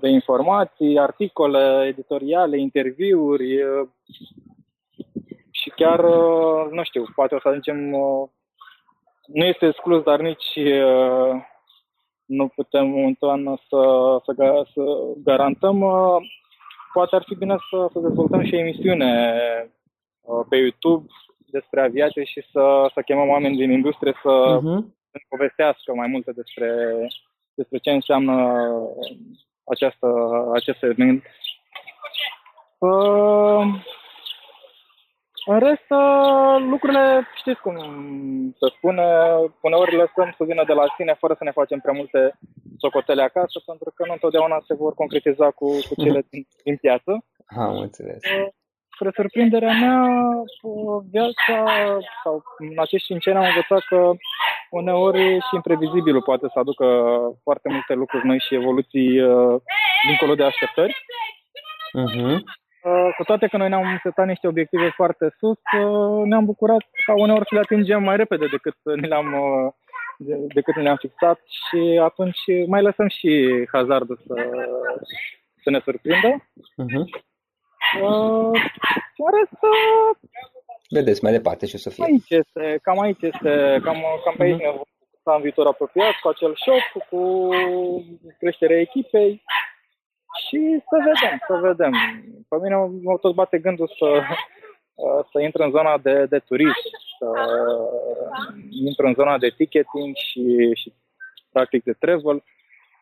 de 0.00 0.08
informații, 0.08 0.98
articole 0.98 1.86
editoriale, 1.86 2.58
interviuri 2.58 3.58
și 5.50 5.70
chiar, 5.70 6.00
nu 6.70 6.82
știu, 6.82 7.04
poate 7.14 7.34
o 7.34 7.40
să 7.40 7.48
ajungem, 7.48 7.76
nu 9.26 9.44
este 9.44 9.66
exclus, 9.66 10.02
dar 10.02 10.20
nici 10.20 10.58
nu 12.30 12.48
putem 12.48 12.86
momentan 12.86 13.60
să, 13.68 13.82
să, 14.24 14.66
să 14.74 14.82
garantăm. 15.22 15.80
Uh, 15.80 16.16
poate 16.92 17.16
ar 17.16 17.22
fi 17.26 17.34
bine 17.34 17.56
să, 17.70 17.88
să 17.92 17.98
dezvoltăm 17.98 18.44
și 18.44 18.56
emisiune 18.56 19.34
uh, 20.20 20.44
pe 20.48 20.56
YouTube 20.56 21.06
despre 21.50 21.80
aviație 21.80 22.24
și 22.24 22.40
să, 22.52 22.90
să 22.94 23.00
chemăm 23.00 23.28
oameni 23.28 23.56
din 23.56 23.70
industrie 23.70 24.14
să 24.22 24.58
uh-huh. 24.58 24.80
povestească 25.28 25.94
mai 25.94 26.06
multe 26.06 26.32
despre, 26.32 26.68
despre 27.54 27.78
ce 27.78 27.90
înseamnă 27.90 28.34
această, 29.64 30.06
acest 30.54 30.78
segment. 30.78 31.22
Uh, 32.78 33.62
în 35.44 35.58
rest, 35.58 35.88
uh, 35.88 36.56
lucrurile, 36.70 37.26
știți 37.34 37.60
cum 37.60 37.76
se 38.58 38.66
spune, 38.76 39.06
uneori 39.60 39.96
lăsăm 39.96 40.34
să 40.36 40.44
vină 40.44 40.64
de 40.66 40.72
la 40.72 40.84
sine 40.96 41.14
fără 41.18 41.34
să 41.38 41.44
ne 41.44 41.50
facem 41.50 41.80
prea 41.80 41.92
multe 41.92 42.38
socotele 42.78 43.22
acasă, 43.22 43.62
pentru 43.66 43.92
că 43.94 44.04
nu 44.06 44.12
întotdeauna 44.12 44.58
se 44.66 44.74
vor 44.74 44.94
concretiza 44.94 45.50
cu, 45.50 45.66
cu 45.88 45.94
cele 46.02 46.20
din, 46.30 46.46
din 46.64 46.76
piață. 46.76 47.24
Am 47.46 47.76
înțeles. 47.76 48.22
Uh, 48.24 48.48
spre 49.00 49.22
surprinderea 49.22 49.72
mea, 49.72 49.98
uh, 50.62 51.02
viața 51.10 51.56
sau 52.22 52.42
în 52.58 52.72
acești 52.76 53.06
cinci 53.06 53.26
ani 53.28 53.36
am 53.36 53.44
învățat 53.44 53.82
că 53.88 54.10
uneori 54.70 55.22
și 55.46 55.54
imprevizibilul 55.54 56.22
poate 56.22 56.46
să 56.52 56.58
aducă 56.58 56.86
foarte 57.42 57.68
multe 57.68 57.94
lucruri 57.94 58.26
noi 58.26 58.40
și 58.46 58.54
evoluții 58.54 59.10
dincolo 60.08 60.34
de 60.34 60.44
așteptări. 60.44 60.94
Uh-huh. 62.02 62.38
Uh, 62.82 63.14
cu 63.16 63.24
toate 63.24 63.46
că 63.46 63.56
noi 63.56 63.68
ne-am 63.68 64.00
setat 64.02 64.26
niște 64.26 64.46
obiective 64.46 64.88
foarte 64.88 65.34
sus, 65.38 65.58
uh, 65.82 66.22
ne-am 66.24 66.44
bucurat 66.44 66.84
ca 67.06 67.12
uneori 67.16 67.48
să 67.48 67.54
le 67.54 67.60
atingem 67.60 68.02
mai 68.02 68.16
repede 68.16 68.46
decât 68.46 68.76
ne 68.82 69.06
le-am, 69.06 69.32
uh, 69.32 69.72
decât 70.54 70.76
ne 70.76 70.82
le-am 70.82 70.96
fixat 70.96 71.40
și 71.46 72.00
atunci 72.02 72.40
mai 72.66 72.82
lăsăm 72.82 73.08
și 73.08 73.30
hazardul 73.72 74.20
să, 74.26 74.34
să 75.62 75.70
ne 75.70 75.80
surprindă. 75.84 76.28
Uh-huh. 76.82 77.04
Uh, 77.98 78.52
rest, 79.36 79.58
uh, 79.62 80.16
Vedeți 80.88 81.22
mai 81.22 81.32
departe 81.32 81.66
ce 81.66 81.76
să 81.76 81.90
fie. 81.90 82.04
Aici 82.04 82.30
este, 82.30 82.78
cam 82.82 83.00
aici 83.00 83.22
este, 83.22 83.80
cam, 83.82 83.96
cam 84.24 84.34
pe 84.36 84.42
aici 84.42 84.56
uh-huh. 84.56 84.88
ne 85.24 85.32
în 85.34 85.40
viitor 85.40 85.66
apropiat 85.66 86.14
cu 86.22 86.28
acel 86.28 86.54
shop, 86.54 87.06
cu 87.08 87.48
creșterea 88.38 88.80
echipei 88.80 89.42
și 90.46 90.82
să 90.88 90.96
vedem, 90.98 91.38
să 91.46 91.54
vedem. 91.60 91.92
Pe 92.48 92.56
mine 92.62 92.76
mă 93.02 93.18
tot 93.18 93.34
bate 93.34 93.58
gândul 93.58 93.90
să, 93.98 94.22
să 95.32 95.40
intru 95.40 95.62
în 95.62 95.70
zona 95.70 95.98
de, 95.98 96.26
de 96.26 96.38
turism, 96.38 96.88
să 97.18 97.28
intru 98.86 99.06
în 99.06 99.14
zona 99.14 99.38
de 99.38 99.48
ticketing 99.56 100.16
și, 100.16 100.74
și 100.74 100.92
practic 101.52 101.84
de 101.84 101.92
travel, 101.92 102.44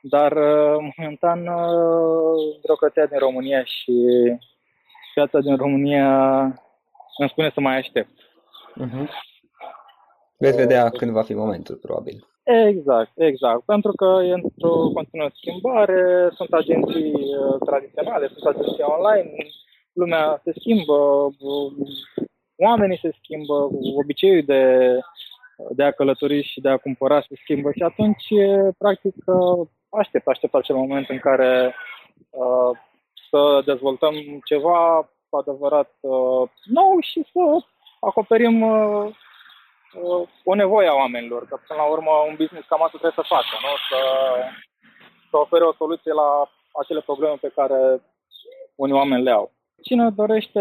dar 0.00 0.32
momentan 0.96 1.40
birocrația 2.60 3.06
din 3.06 3.18
România 3.18 3.64
și 3.64 3.94
piața 5.18 5.38
din 5.38 5.56
România 5.56 6.08
îmi 7.18 7.28
spune 7.28 7.50
să 7.54 7.60
mai 7.60 7.76
aștept. 7.76 8.16
Uh-huh. 8.84 9.06
Veți 10.38 10.56
vedea 10.56 10.88
când 10.88 11.10
va 11.10 11.22
fi 11.22 11.34
momentul, 11.34 11.76
probabil. 11.76 12.16
Exact, 12.42 13.12
exact. 13.14 13.62
Pentru 13.64 13.92
că 13.92 14.08
e 14.24 14.32
într-o 14.32 14.74
continuă 14.94 15.28
schimbare, 15.34 16.28
sunt 16.36 16.52
agenții 16.52 17.12
uh, 17.12 17.56
tradiționale, 17.66 18.28
sunt 18.28 18.44
agenții 18.46 18.84
online, 18.96 19.30
lumea 19.92 20.40
se 20.44 20.52
schimbă, 20.58 20.98
uh, 21.50 21.72
oamenii 22.56 22.98
se 23.02 23.10
schimbă, 23.22 23.68
obiceiul 24.02 24.44
de, 24.46 24.62
de 25.70 25.82
a 25.82 25.90
călători 25.90 26.42
și 26.42 26.60
de 26.60 26.68
a 26.68 26.76
cumpăra 26.76 27.20
se 27.20 27.34
schimbă 27.42 27.70
și 27.72 27.82
atunci, 27.82 28.26
practic, 28.78 29.14
uh, 29.26 29.66
aștept, 29.88 30.26
aștept 30.26 30.54
acel 30.54 30.76
moment 30.76 31.08
în 31.08 31.18
care 31.18 31.74
uh, 32.30 32.78
să 33.30 33.62
dezvoltăm 33.64 34.14
ceva 34.44 35.08
cu 35.28 35.36
adevărat 35.36 35.90
uh, 36.00 36.48
nou 36.64 36.96
și 37.00 37.26
să 37.32 37.64
acoperim 38.00 38.62
uh, 38.62 39.12
o 40.44 40.54
nevoie 40.54 40.88
a 40.88 40.94
oamenilor, 40.94 41.46
că 41.46 41.60
până 41.66 41.80
la 41.82 41.88
urmă 41.88 42.10
un 42.28 42.34
business 42.36 42.68
cam 42.68 42.82
asta 42.82 42.98
trebuie 42.98 43.24
să 43.24 43.34
facă, 43.34 43.54
nu? 43.64 43.72
Să, 43.88 44.00
să 45.30 45.36
ofere 45.36 45.64
o 45.64 45.72
soluție 45.72 46.12
la 46.12 46.50
acele 46.80 47.00
probleme 47.00 47.36
pe 47.40 47.52
care 47.54 48.02
unii 48.74 48.94
oameni 48.94 49.22
le 49.22 49.30
au. 49.30 49.50
Cine 49.82 50.10
dorește 50.10 50.60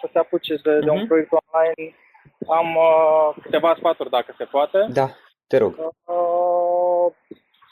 să 0.00 0.08
se 0.12 0.18
apuce 0.18 0.54
de, 0.62 0.78
de 0.78 0.90
un 0.90 0.96
mhm. 0.96 1.06
proiect 1.06 1.30
online, 1.32 1.94
am 2.48 2.76
uh, 2.76 3.42
câteva 3.42 3.74
sfaturi 3.78 4.10
dacă 4.10 4.34
se 4.36 4.44
poate. 4.44 4.86
Da, 4.92 5.08
te 5.46 5.56
rog. 5.58 5.72
Uh, 6.04 7.12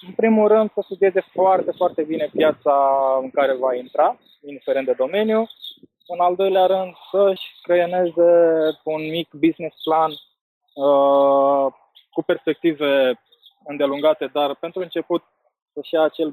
în 0.06 0.12
primul 0.12 0.48
rând 0.48 0.70
să 0.74 0.80
studieze 0.84 1.20
foarte, 1.32 1.70
foarte 1.76 2.02
bine 2.02 2.28
piața 2.32 2.74
în 3.22 3.30
care 3.30 3.56
va 3.56 3.74
intra, 3.74 4.18
indiferent 4.46 4.86
de 4.86 4.94
domeniu. 4.98 5.46
În 6.06 6.20
al 6.20 6.34
doilea 6.34 6.66
rând, 6.66 6.92
să-și 7.10 7.46
creioneze 7.62 8.30
un 8.84 9.10
mic 9.10 9.28
business 9.32 9.82
plan 9.82 10.10
uh, 10.10 11.72
cu 12.10 12.22
perspective 12.22 13.20
îndelungate, 13.64 14.26
dar 14.32 14.54
pentru 14.54 14.80
început 14.80 15.22
să-și 15.72 15.94
ia 15.94 16.02
acel, 16.02 16.32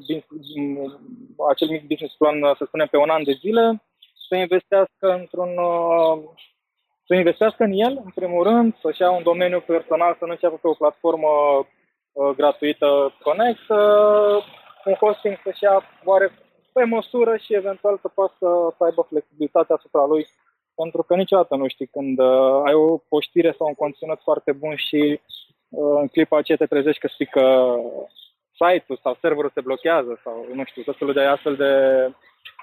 acel 1.50 1.70
mic 1.70 1.88
business 1.88 2.16
plan, 2.16 2.56
să 2.58 2.64
spunem, 2.68 2.88
pe 2.88 2.98
un 2.98 3.10
an 3.10 3.24
de 3.24 3.32
zile, 3.32 3.84
să 4.28 4.36
investească 4.36 5.14
într-un 5.20 5.58
uh, 5.58 6.20
să 7.06 7.16
investească 7.16 7.64
în 7.64 7.72
el, 7.72 8.02
în 8.04 8.12
primul 8.16 8.44
rând, 8.44 8.76
să-și 8.82 9.02
ia 9.02 9.12
un 9.12 9.24
domeniu 9.24 9.62
personal, 9.62 10.16
să 10.20 10.26
nu 10.26 10.32
înceapă 10.32 10.56
pe 10.56 10.68
o 10.68 10.74
platformă 10.74 11.28
uh, 11.28 11.66
gratuită 12.36 13.14
Connect, 13.24 13.70
uh, 13.70 14.44
un 14.86 14.94
hosting 14.94 15.40
să-și 15.44 15.64
ia 15.64 15.84
oare 16.04 16.32
pe 16.74 16.84
măsură 16.84 17.38
și 17.38 17.56
eventual 17.56 17.98
să 18.02 18.08
poată 18.08 18.34
să, 18.40 18.74
să 18.78 18.84
aibă 18.84 19.06
flexibilitate 19.10 19.74
asupra 19.74 20.06
lui, 20.06 20.28
pentru 20.76 21.04
că 21.04 21.16
niciodată 21.16 21.56
nu 21.56 21.68
știi 21.68 21.88
când 21.88 22.20
uh, 22.20 22.62
ai 22.66 22.74
o 22.74 22.98
poștire 22.98 23.56
sau 23.58 23.68
un 23.68 23.74
conținut 23.74 24.20
foarte 24.24 24.52
bun 24.52 24.76
și 24.76 25.22
uh, 25.70 25.98
în 26.02 26.08
clipa 26.08 26.38
aceea 26.38 26.58
te 26.58 26.66
trezești 26.66 27.02
că 27.02 27.08
spică 27.08 27.76
site-ul 28.54 29.00
sau 29.04 29.18
serverul 29.22 29.52
se 29.54 29.62
blochează 29.62 30.20
sau 30.24 30.46
nu 30.54 30.64
știu, 30.66 30.82
tot 30.82 30.98
felul 30.98 31.14
de 31.14 31.22
astfel 31.22 31.56
de, 31.56 31.74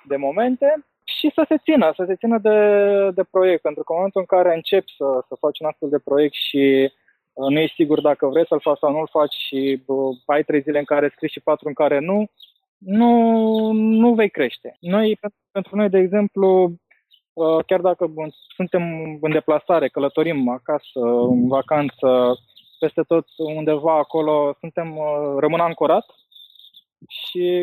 de 0.04 0.16
momente 0.16 0.84
și 1.04 1.30
să 1.34 1.44
se 1.48 1.56
țină, 1.56 1.92
să 1.96 2.04
se 2.06 2.16
țină 2.16 2.38
de, 2.38 2.58
de 3.14 3.24
proiect, 3.30 3.62
pentru 3.62 3.82
că 3.82 3.92
în 3.92 3.96
momentul 3.98 4.20
în 4.20 4.38
care 4.38 4.54
începi 4.54 4.94
să, 4.96 5.24
să 5.28 5.34
faci 5.38 5.60
un 5.60 5.66
astfel 5.66 5.88
de 5.88 5.98
proiect 5.98 6.34
și 6.34 6.90
uh, 6.90 7.04
nu 7.36 7.58
ești 7.58 7.74
sigur 7.74 8.00
dacă 8.00 8.26
vrei 8.26 8.46
să-l 8.46 8.60
faci 8.60 8.78
sau 8.78 8.92
nu-l 8.92 9.08
faci 9.10 9.34
și 9.34 9.82
uh, 9.86 10.16
ai 10.26 10.42
trei 10.42 10.60
zile 10.60 10.78
în 10.78 10.84
care 10.84 11.12
scrii 11.14 11.28
și 11.28 11.40
patru 11.40 11.68
în 11.68 11.74
care 11.74 11.98
nu, 11.98 12.30
nu, 12.78 13.10
nu 13.72 14.14
vei 14.14 14.30
crește. 14.30 14.76
Noi, 14.80 15.18
pentru 15.50 15.76
noi, 15.76 15.88
de 15.88 15.98
exemplu, 15.98 16.72
uh, 17.32 17.64
chiar 17.66 17.80
dacă 17.80 18.12
suntem 18.54 18.82
în 19.20 19.30
deplasare, 19.30 19.88
călătorim 19.88 20.48
acasă, 20.48 21.00
în 21.28 21.48
vacanță, 21.48 22.38
peste 22.78 23.02
tot 23.02 23.26
undeva 23.36 23.96
acolo, 23.98 24.56
suntem, 24.60 24.96
uh, 24.96 25.34
rămân 25.38 25.60
ancorat 25.60 26.06
și 27.08 27.60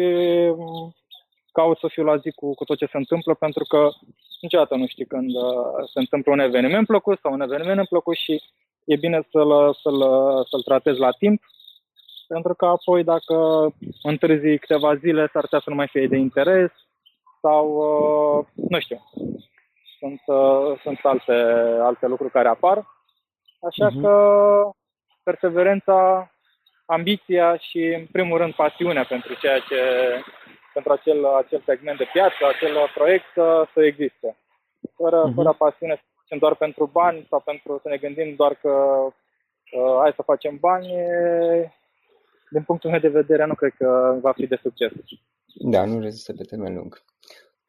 um, 0.55 0.95
caut 1.51 1.77
să 1.77 1.87
fiu 1.87 2.03
la 2.03 2.17
zi 2.17 2.31
cu, 2.31 2.53
cu 2.53 2.63
tot 2.63 2.77
ce 2.77 2.85
se 2.85 2.97
întâmplă, 2.97 3.33
pentru 3.33 3.63
că 3.63 3.89
niciodată 4.41 4.75
nu 4.75 4.87
știi 4.87 5.05
când 5.05 5.29
uh, 5.35 5.89
se 5.93 5.99
întâmplă 5.99 6.31
un 6.31 6.39
eveniment 6.39 6.87
plăcut 6.87 7.19
sau 7.19 7.33
un 7.33 7.41
eveniment 7.41 7.77
neplăcut 7.77 8.15
și 8.15 8.41
e 8.85 8.95
bine 8.95 9.27
să-l, 9.31 9.73
să-l, 9.81 9.99
să-l 10.49 10.61
tratezi 10.61 10.99
la 10.99 11.11
timp, 11.11 11.41
pentru 12.27 12.53
că 12.53 12.65
apoi 12.65 13.03
dacă 13.03 13.67
întârzi 14.03 14.57
câteva 14.57 14.95
zile 14.95 15.29
s-ar 15.31 15.41
putea 15.41 15.59
să 15.59 15.69
nu 15.69 15.75
mai 15.75 15.87
fie 15.87 16.07
de 16.07 16.17
interes 16.17 16.71
sau, 17.41 17.65
uh, 17.67 18.45
nu 18.69 18.79
știu, 18.79 18.99
sunt, 19.99 20.21
uh, 20.25 20.79
sunt 20.81 20.99
alte, 21.03 21.33
alte 21.81 22.07
lucruri 22.07 22.31
care 22.31 22.47
apar. 22.47 22.77
Așa 23.67 23.89
uh-huh. 23.89 24.01
că 24.01 24.13
perseverența, 25.23 26.31
ambiția 26.85 27.57
și, 27.57 27.79
în 27.79 28.05
primul 28.11 28.37
rând, 28.37 28.53
pasiunea 28.53 29.05
pentru 29.05 29.33
ceea 29.33 29.59
ce 29.59 29.79
pentru 30.73 30.91
acel, 30.91 31.25
acel 31.25 31.61
segment 31.65 31.97
de 31.97 32.09
piață, 32.13 32.47
acel 32.47 32.91
proiect 32.93 33.25
să, 33.33 33.67
să 33.73 33.85
existe. 33.85 34.37
Fără, 34.95 35.29
uh-huh. 35.29 35.33
fără 35.35 35.55
pasiune 35.57 35.95
să 35.95 36.12
facem 36.33 36.37
doar 36.39 36.55
pentru 36.55 36.89
bani 36.91 37.25
sau 37.29 37.39
pentru 37.39 37.79
să 37.81 37.89
ne 37.89 37.97
gândim 37.97 38.35
doar 38.35 38.53
că 38.55 38.69
uh, 39.77 39.97
hai 40.01 40.13
să 40.15 40.21
facem 40.21 40.57
bani, 40.59 40.87
din 42.49 42.63
punctul 42.63 42.89
meu 42.89 42.99
de 42.99 43.07
vedere, 43.19 43.45
nu 43.45 43.55
cred 43.55 43.73
că 43.77 44.17
va 44.21 44.31
fi 44.31 44.47
de 44.47 44.59
succes. 44.61 44.91
Da, 45.71 45.85
nu 45.85 45.99
rezistă 45.99 46.33
pe 46.33 46.43
termen 46.43 46.75
lung. 46.75 47.01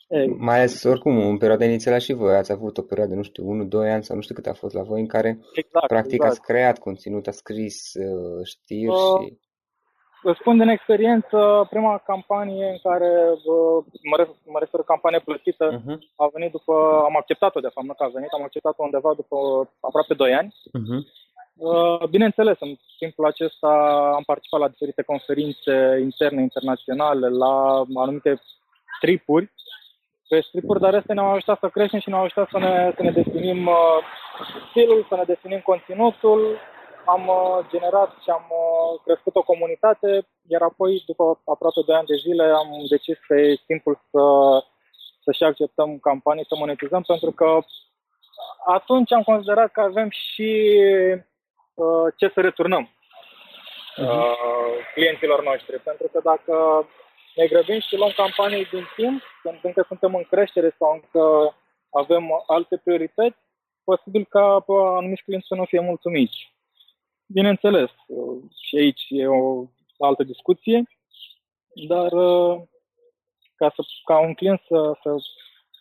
Ei. 0.08 0.26
Mai 0.26 0.56
ales, 0.56 0.82
oricum, 0.82 1.16
în 1.26 1.38
perioada 1.38 1.64
inițială 1.64 1.98
și 1.98 2.12
voi 2.12 2.36
ați 2.36 2.52
avut 2.52 2.78
o 2.78 2.82
perioadă, 2.82 3.14
nu 3.14 3.22
știu, 3.22 3.66
1-2 3.66 3.92
ani 3.94 4.04
sau 4.04 4.16
nu 4.16 4.22
știu 4.22 4.34
cât 4.34 4.46
a 4.46 4.52
fost 4.52 4.74
la 4.74 4.82
voi, 4.82 5.00
în 5.00 5.06
care 5.06 5.38
exact, 5.54 5.86
practic 5.86 6.12
exact. 6.12 6.32
ați 6.32 6.40
creat 6.40 6.78
conținut, 6.78 7.26
ați 7.26 7.38
scris 7.38 7.94
uh, 7.94 8.44
știri 8.44 8.88
uh, 8.88 9.26
și... 9.26 9.38
Vă 10.26 10.32
spun 10.40 10.58
din 10.58 10.68
experiență, 10.68 11.66
prima 11.70 11.98
campanie 11.98 12.66
în 12.74 12.78
care, 12.82 13.12
uh, 13.30 13.84
mă 14.10 14.16
refer, 14.16 14.34
mă 14.54 14.58
refer 14.58 14.80
campanie 14.80 15.18
plătită, 15.18 15.66
uh-huh. 15.76 15.96
a 16.16 16.26
venit 16.32 16.50
după, 16.50 16.74
am 17.08 17.16
acceptat-o 17.16 17.60
de 17.60 17.72
fapt, 17.74 17.86
nu 17.86 17.94
că 17.94 18.04
a 18.04 18.14
venit, 18.16 18.32
am 18.32 18.42
acceptat-o 18.42 18.82
undeva 18.82 19.12
după 19.14 19.36
aproape 19.80 20.14
2 20.14 20.34
ani. 20.34 20.54
Uh-huh. 20.78 21.00
Bineînțeles, 22.10 22.56
în 22.60 22.74
timpul 22.98 23.26
acesta 23.26 23.70
am 24.16 24.22
participat 24.26 24.60
la 24.60 24.68
diferite 24.68 25.02
conferințe 25.02 25.98
interne, 26.02 26.40
internaționale, 26.40 27.28
la 27.28 27.84
anumite 27.94 28.40
tripuri 29.00 29.52
pe 30.28 30.40
stripuri, 30.40 30.80
dar 30.80 30.94
astea 30.94 31.14
ne-au 31.14 31.32
ajutat 31.32 31.58
să 31.58 31.68
creștem 31.68 32.00
și 32.00 32.08
ne-au 32.08 32.22
ajutat 32.22 32.48
să 32.50 32.58
ne, 32.58 32.92
să 32.96 33.02
ne 33.02 33.10
definim 33.10 33.66
uh, 33.66 33.98
stilul, 34.70 35.06
să 35.08 35.14
ne 35.16 35.22
definim 35.26 35.60
conținutul. 35.64 36.58
Am 37.04 37.28
uh, 37.28 37.66
generat 37.68 38.10
și 38.22 38.30
am 38.30 38.46
uh, 38.48 39.00
crescut 39.04 39.36
o 39.36 39.42
comunitate, 39.42 40.26
iar 40.48 40.62
apoi, 40.62 41.02
după 41.06 41.40
aproape 41.44 41.80
2 41.86 41.96
ani 41.96 42.06
de 42.06 42.14
zile, 42.14 42.44
am 42.44 42.68
decis 42.88 43.18
că 43.26 43.34
e 43.34 43.62
timpul 43.66 44.00
să, 44.10 44.24
să 45.24 45.32
și 45.32 45.42
acceptăm 45.44 45.98
campanii, 45.98 46.46
să 46.48 46.54
monetizăm, 46.58 47.02
pentru 47.02 47.30
că 47.30 47.58
atunci 48.66 49.12
am 49.12 49.22
considerat 49.22 49.72
că 49.72 49.80
avem 49.80 50.08
și 50.10 50.50
uh, 51.74 52.06
ce 52.16 52.30
să 52.34 52.40
returnăm 52.40 52.88
uh, 53.96 54.04
uh-huh. 54.04 54.92
clienților 54.94 55.42
noștri. 55.42 55.78
Pentru 55.78 56.08
că 56.12 56.20
dacă 56.24 56.86
ne 57.34 57.46
grăbim 57.46 57.80
și 57.80 57.96
luăm 57.96 58.12
campanii 58.16 58.64
din 58.64 58.86
timp, 58.96 59.22
când 59.42 59.58
încă 59.62 59.84
suntem 59.86 60.14
în 60.14 60.24
creștere 60.30 60.74
sau 60.78 60.92
încă 60.92 61.54
avem 61.90 62.44
alte 62.46 62.76
priorități, 62.84 63.36
posibil 63.84 64.26
ca 64.28 64.64
anumiți 64.68 65.22
clienți 65.22 65.46
să 65.46 65.54
nu 65.54 65.64
fie 65.64 65.80
mulțumiți. 65.80 66.53
Bineînțeles, 67.34 67.90
și 68.66 68.76
aici 68.76 69.04
e 69.08 69.26
o 69.26 69.66
altă 69.98 70.22
discuție, 70.22 70.82
dar 71.88 72.10
ca, 73.56 73.72
să, 73.74 73.82
ca 74.04 74.18
un 74.20 74.34
client 74.34 74.60
să, 74.68 74.98
să 75.02 75.10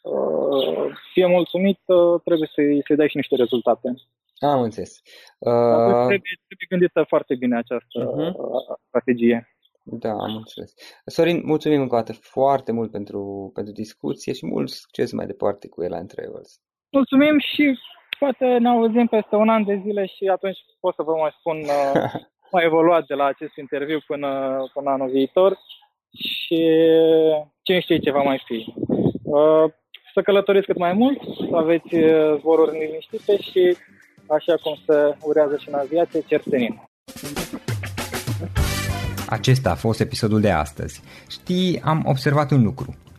uh, 0.10 0.96
fie 1.14 1.26
mulțumit, 1.26 1.80
trebuie 2.24 2.50
să-i, 2.54 2.82
să 2.88 2.96
dai 2.96 3.10
și 3.10 3.18
niște 3.18 3.36
rezultate. 3.36 3.94
Am 4.40 4.62
înțeles. 4.62 5.02
Uh... 5.40 6.06
Trebuie, 6.12 6.36
trebuie 6.48 6.70
gândită 6.70 7.04
foarte 7.08 7.36
bine 7.36 7.58
această 7.58 8.00
uh-huh. 8.00 8.32
strategie. 8.88 9.48
Da, 9.84 10.12
am 10.12 10.36
înțeles. 10.36 10.74
Sorin, 11.06 11.42
mulțumim 11.46 11.82
încă 11.82 11.96
o 11.96 11.98
dată 11.98 12.14
foarte 12.14 12.72
mult 12.72 12.92
pentru, 12.92 13.52
pentru 13.54 13.74
discuție 13.74 14.34
și 14.34 14.46
mult 14.46 14.70
succes 14.70 15.12
mai 15.12 15.26
departe 15.26 15.68
cu 15.68 15.84
Ela 15.84 16.04
Travels. 16.04 16.62
Mulțumim 16.90 17.40
și 17.40 17.80
poate 18.20 18.46
ne 18.46 18.70
auzim 18.70 19.08
peste 19.08 19.36
un 19.36 19.50
an 19.50 19.64
de 19.64 19.82
zile 19.84 20.06
și 20.06 20.28
atunci 20.28 20.58
pot 20.80 20.96
să 20.96 21.02
vă 21.04 21.12
mai 21.12 21.36
spun 21.40 21.58
uh, 21.68 22.12
mai 22.52 22.64
evoluat 22.66 23.06
de 23.06 23.14
la 23.14 23.26
acest 23.26 23.56
interviu 23.56 24.00
până, 24.08 24.30
până 24.74 24.90
anul 24.90 25.10
viitor 25.10 25.58
și 26.14 26.62
cine 27.62 27.80
știe 27.80 27.98
ce 28.00 28.12
va 28.12 28.22
mai 28.22 28.44
fi. 28.46 28.74
Uh, 29.24 29.66
să 30.14 30.22
călătoriți 30.22 30.66
cât 30.66 30.78
mai 30.78 30.94
mult, 30.94 31.20
să 31.50 31.56
aveți 31.56 31.96
uh, 31.96 32.38
zboruri 32.40 32.80
liniștite 32.80 33.38
și 33.38 33.78
așa 34.28 34.56
cum 34.62 34.76
se 34.86 35.18
urează 35.22 35.58
și 35.58 35.70
în 35.70 35.74
aviație, 35.74 36.22
cersenin. 36.28 36.82
Acesta 39.28 39.70
a 39.70 39.76
fost 39.76 40.00
episodul 40.00 40.42
de 40.42 40.52
astăzi. 40.52 41.02
Știi, 41.30 41.82
am 41.84 42.04
observat 42.06 42.52
un 42.52 42.64
lucru. 42.64 42.96